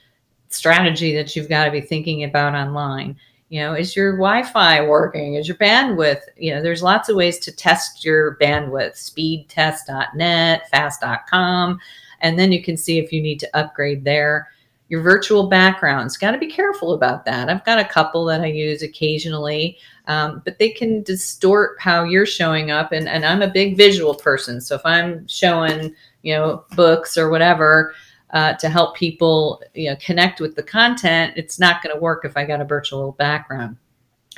strategy 0.49 1.15
that 1.15 1.35
you've 1.35 1.49
got 1.49 1.65
to 1.65 1.71
be 1.71 1.81
thinking 1.81 2.25
about 2.25 2.55
online. 2.55 3.17
You 3.49 3.61
know 3.61 3.75
is 3.75 3.95
your 3.95 4.13
wi-fi 4.13 4.87
working? 4.87 5.35
Is 5.35 5.47
your 5.47 5.57
bandwidth 5.57 6.23
you 6.37 6.55
know 6.55 6.63
there's 6.63 6.83
lots 6.83 7.09
of 7.09 7.17
ways 7.17 7.39
to 7.41 7.53
test 7.53 8.05
your 8.05 8.37
bandwidth 8.37 8.97
speedtest.net 8.97 10.69
fast.com 10.71 11.79
and 12.21 12.39
then 12.39 12.53
you 12.53 12.63
can 12.63 12.77
see 12.77 12.99
if 12.99 13.13
you 13.13 13.23
need 13.23 13.41
to 13.41 13.57
upgrade 13.57 14.05
there 14.05 14.49
your 14.93 15.01
virtual 15.01 15.49
backgrounds. 15.49 16.19
Got 16.19 16.33
to 16.33 16.39
be 16.39 16.49
careful 16.49 16.93
about 16.93 17.25
that. 17.25 17.49
I've 17.49 17.65
got 17.65 17.79
a 17.79 17.85
couple 17.85 18.27
that 18.27 18.43
I 18.43 18.49
use 18.49 18.83
occasionally, 18.83 19.79
um, 20.07 20.43
but 20.45 20.59
they 20.59 20.69
can 20.69 21.03
distort 21.03 21.81
how 21.81 22.05
you're 22.05 22.27
showing 22.27 22.71
up. 22.71 22.93
And, 22.93 23.09
and 23.09 23.25
I'm 23.25 23.41
a 23.41 23.51
big 23.51 23.75
visual 23.75 24.15
person. 24.15 24.61
So 24.61 24.75
if 24.75 24.83
I'm 24.85 25.27
showing, 25.27 25.95
you 26.21 26.35
know, 26.35 26.67
books 26.77 27.17
or 27.17 27.31
whatever, 27.31 27.95
uh, 28.35 28.53
to 28.55 28.69
help 28.69 28.95
people 28.95 29.63
you 29.75 29.91
know 29.91 29.97
connect 29.97 30.41
with 30.41 30.57
the 30.57 30.63
content 30.63 31.35
it's 31.37 31.59
not 31.59 31.83
going 31.83 31.95
to 31.95 32.01
work 32.01 32.25
if 32.25 32.35
i 32.35 32.47
got 32.47 32.63
a 32.63 32.65
virtual 32.65 33.13
background 33.13 33.77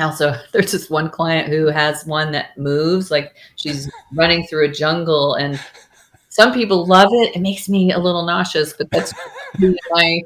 also 0.01 0.35
there's 0.53 0.73
this 0.73 0.91
one 0.91 1.09
client 1.09 1.49
who 1.49 1.67
has 1.67 2.05
one 2.05 2.33
that 2.33 2.59
moves 2.59 3.13
like 3.13 3.37
she's 3.55 3.89
running 4.13 4.45
through 4.49 4.65
a 4.65 4.69
jungle 4.69 5.35
and 5.35 5.61
some 6.29 6.53
people 6.53 6.85
love 6.87 7.11
it 7.13 7.37
it 7.37 7.41
makes 7.41 7.69
me 7.69 7.93
a 7.93 7.99
little 7.99 8.27
nauseous 8.27 8.73
but 8.73 8.91
that's 8.91 9.15
my 9.91 10.21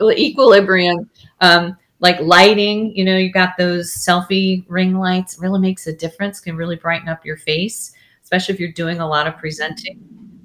equilibrium. 0.00 1.10
Um, 1.40 1.76
like 2.00 2.18
lighting, 2.20 2.96
you 2.96 3.04
know, 3.04 3.16
you've 3.16 3.34
got 3.34 3.56
those 3.58 3.92
selfie 3.94 4.64
ring 4.68 4.94
lights, 4.94 5.38
really 5.38 5.60
makes 5.60 5.86
a 5.86 5.92
difference, 5.92 6.40
can 6.40 6.56
really 6.56 6.76
brighten 6.76 7.08
up 7.08 7.24
your 7.24 7.36
face, 7.36 7.92
especially 8.22 8.54
if 8.54 8.60
you're 8.60 8.72
doing 8.72 9.00
a 9.00 9.06
lot 9.06 9.26
of 9.26 9.36
presenting. 9.36 10.00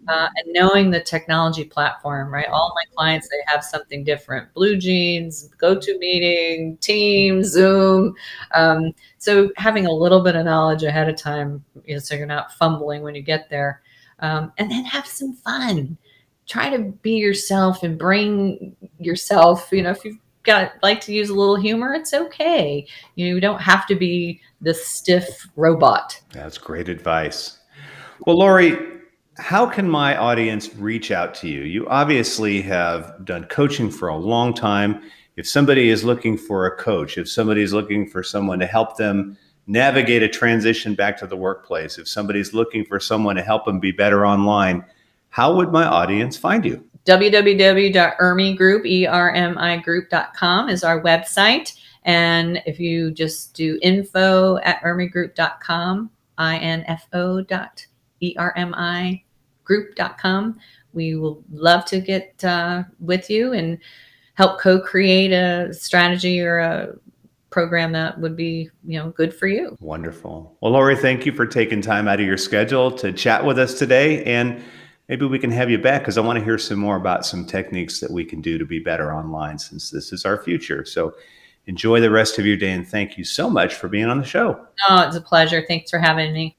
Uh, 0.08 0.28
and 0.36 0.54
knowing 0.54 0.92
the 0.92 1.00
technology 1.00 1.64
platform, 1.64 2.32
right? 2.32 2.48
All 2.50 2.72
my 2.76 2.84
clients, 2.96 3.28
they 3.28 3.38
have 3.48 3.64
something 3.64 4.04
different 4.04 4.54
Blue 4.54 4.76
BlueJeans, 4.76 5.50
GoToMeeting, 5.58 6.80
Teams, 6.80 7.48
Zoom. 7.48 8.14
Um, 8.54 8.92
so 9.18 9.50
having 9.58 9.88
a 9.88 9.92
little 9.92 10.24
bit 10.24 10.36
of 10.36 10.46
knowledge 10.46 10.84
ahead 10.84 11.10
of 11.10 11.18
time, 11.18 11.64
you 11.86 11.96
know, 11.96 12.00
so 12.00 12.14
you're 12.14 12.28
not 12.28 12.54
fumbling 12.54 13.02
when 13.02 13.16
you 13.16 13.24
get 13.24 13.50
there. 13.50 13.82
Um, 14.20 14.54
and 14.60 14.70
then 14.70 14.86
have 14.86 15.08
some 15.08 15.34
fun 15.34 15.98
try 16.48 16.70
to 16.70 16.80
be 17.02 17.14
yourself 17.14 17.84
and 17.84 17.98
bring 17.98 18.76
yourself 19.00 19.70
you 19.72 19.82
know 19.82 19.92
if 19.92 20.04
you've 20.06 20.18
got 20.46 20.74
like 20.82 21.02
to 21.02 21.14
use 21.14 21.30
a 21.30 21.34
little 21.34 21.58
humor 21.58 21.94
it's 21.94 22.14
okay. 22.14 22.88
You 23.16 23.40
don't 23.40 23.62
have 23.62 23.86
to 23.88 23.96
be 23.96 24.42
the 24.62 24.74
stiff 24.74 25.48
robot. 25.56 26.20
That's 26.32 26.58
great 26.58 26.88
advice. 26.88 27.60
Well 28.26 28.38
Lori, 28.38 28.78
how 29.38 29.66
can 29.66 29.90
my 29.90 30.16
audience 30.16 30.74
reach 30.76 31.12
out 31.12 31.34
to 31.36 31.50
you? 31.50 31.64
You 31.64 31.88
obviously 31.90 32.62
have 32.62 33.26
done 33.26 33.46
coaching 33.46 33.92
for 33.92 34.08
a 34.08 34.16
long 34.16 34.54
time. 34.54 35.02
If 35.36 35.48
somebody 35.48 35.90
is 35.90 36.06
looking 36.06 36.38
for 36.38 36.66
a 36.68 36.78
coach 36.78 37.18
if 37.18 37.30
somebody 37.30 37.62
is 37.62 37.74
looking 37.74 38.08
for 38.08 38.24
someone 38.24 38.60
to 38.60 38.68
help 38.68 38.96
them 38.96 39.38
navigate 39.68 40.22
a 40.24 40.30
transition 40.30 40.94
back 40.94 41.18
to 41.18 41.26
the 41.28 41.36
workplace 41.36 41.98
if 41.98 42.08
somebody's 42.08 42.54
looking 42.54 42.86
for 42.86 43.00
someone 43.00 43.36
to 43.36 43.42
help 43.42 43.66
them 43.66 43.80
be 43.80 43.92
better 43.92 44.26
online 44.26 44.86
how 45.36 45.54
would 45.54 45.70
my 45.70 45.84
audience 45.84 46.38
find 46.38 46.64
you? 46.64 46.82
www.ermigroup, 47.06 48.86
E-R-M-I 48.86 49.78
group.com 49.80 50.70
is 50.70 50.82
our 50.86 51.02
website. 51.02 51.74
And 52.04 52.62
if 52.66 52.80
you 52.80 53.12
just 53.12 53.54
do 53.54 53.78
info 53.82 54.60
at 54.60 54.82
ermigroup.com, 54.82 56.10
I-N-F-O 56.38 57.42
dot 57.42 57.86
E-R-M-I 58.22 59.24
group.com, 59.66 60.58
we 60.94 61.16
will 61.16 61.44
love 61.52 61.84
to 61.88 62.00
get 62.00 62.42
uh, 62.46 62.84
with 63.02 63.30
you 63.30 63.52
and 63.52 63.78
help 64.36 64.62
co-create 64.62 65.34
a 65.34 65.74
strategy 65.74 66.40
or 66.40 66.60
a 66.60 66.94
program 67.50 67.92
that 67.92 68.18
would 68.20 68.38
be 68.38 68.70
you 68.86 69.00
know 69.00 69.12
good 69.12 69.34
for 69.34 69.48
you 69.48 69.78
wonderful 69.80 70.58
well 70.60 70.74
lori 70.74 70.94
thank 70.94 71.26
you 71.26 71.32
for 71.32 71.46
taking 71.46 71.80
time 71.80 72.06
out 72.06 72.20
of 72.20 72.26
your 72.26 72.36
schedule 72.36 72.92
to 72.92 73.14
chat 73.14 73.46
with 73.46 73.58
us 73.58 73.80
today 73.80 74.22
and 74.26 74.62
maybe 75.08 75.26
we 75.26 75.40
can 75.40 75.52
have 75.52 75.70
you 75.70 75.78
back 75.78 76.02
because 76.02 76.18
I 76.18 76.22
want 76.22 76.40
to 76.40 76.46
hear 76.46 76.58
some 76.58 76.80
more 76.80 76.96
about 76.96 77.26
some 77.26 77.46
techniques 77.46 78.00
that 78.00 78.12
we 78.12 78.26
can 78.26 78.42
do 78.42 78.58
to 78.58 78.66
be 78.66 78.80
better 78.80 79.14
online 79.14 79.58
since 79.60 79.90
this 79.90 80.12
is 80.12 80.26
our 80.26 80.42
future. 80.42 80.86
So 80.86 81.14
enjoy 81.68 82.00
the 82.00 82.12
rest 82.12 82.38
of 82.40 82.46
your 82.46 82.58
day 82.58 82.72
and 82.72 82.88
thank 82.88 83.18
you 83.18 83.24
so 83.24 83.50
much 83.50 83.76
for 83.76 83.88
being 83.88 84.06
on 84.06 84.20
the 84.20 84.26
show. 84.26 84.66
Oh, 84.90 85.08
it's 85.08 85.16
a 85.16 85.22
pleasure. 85.22 85.64
Thanks 85.68 85.90
for 85.90 86.00
having 86.00 86.34
me. 86.34 86.58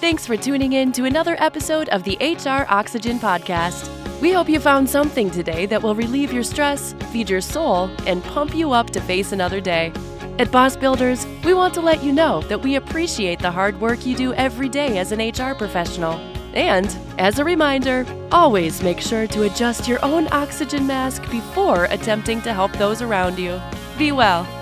Thanks 0.00 0.26
for 0.26 0.36
tuning 0.36 0.74
in 0.74 0.92
to 0.92 1.04
another 1.04 1.36
episode 1.38 1.88
of 1.88 2.04
the 2.04 2.16
HR 2.20 2.66
Oxygen 2.72 3.18
Podcast. 3.18 3.94
We 4.20 4.32
hope 4.32 4.48
you 4.48 4.58
found 4.58 4.88
something 4.88 5.30
today 5.30 5.66
that 5.66 5.82
will 5.82 5.94
relieve 5.94 6.32
your 6.32 6.42
stress, 6.42 6.92
feed 7.12 7.30
your 7.30 7.40
soul, 7.40 7.90
and 8.06 8.22
pump 8.24 8.54
you 8.54 8.72
up 8.72 8.90
to 8.90 9.00
face 9.00 9.32
another 9.32 9.60
day. 9.60 9.92
At 10.38 10.52
Boss 10.52 10.76
Builders, 10.76 11.26
we 11.44 11.52
want 11.52 11.74
to 11.74 11.80
let 11.80 12.02
you 12.02 12.12
know 12.12 12.42
that 12.42 12.62
we 12.62 12.76
appreciate 12.76 13.40
the 13.40 13.50
hard 13.50 13.80
work 13.80 14.06
you 14.06 14.16
do 14.16 14.34
every 14.34 14.68
day 14.68 14.98
as 14.98 15.10
an 15.10 15.20
HR 15.20 15.54
professional. 15.54 16.37
And, 16.54 16.96
as 17.18 17.38
a 17.38 17.44
reminder, 17.44 18.06
always 18.32 18.82
make 18.82 19.00
sure 19.00 19.26
to 19.28 19.42
adjust 19.42 19.86
your 19.86 20.04
own 20.04 20.28
oxygen 20.32 20.86
mask 20.86 21.22
before 21.30 21.84
attempting 21.84 22.42
to 22.42 22.52
help 22.52 22.72
those 22.72 23.02
around 23.02 23.38
you. 23.38 23.60
Be 23.98 24.12
well. 24.12 24.57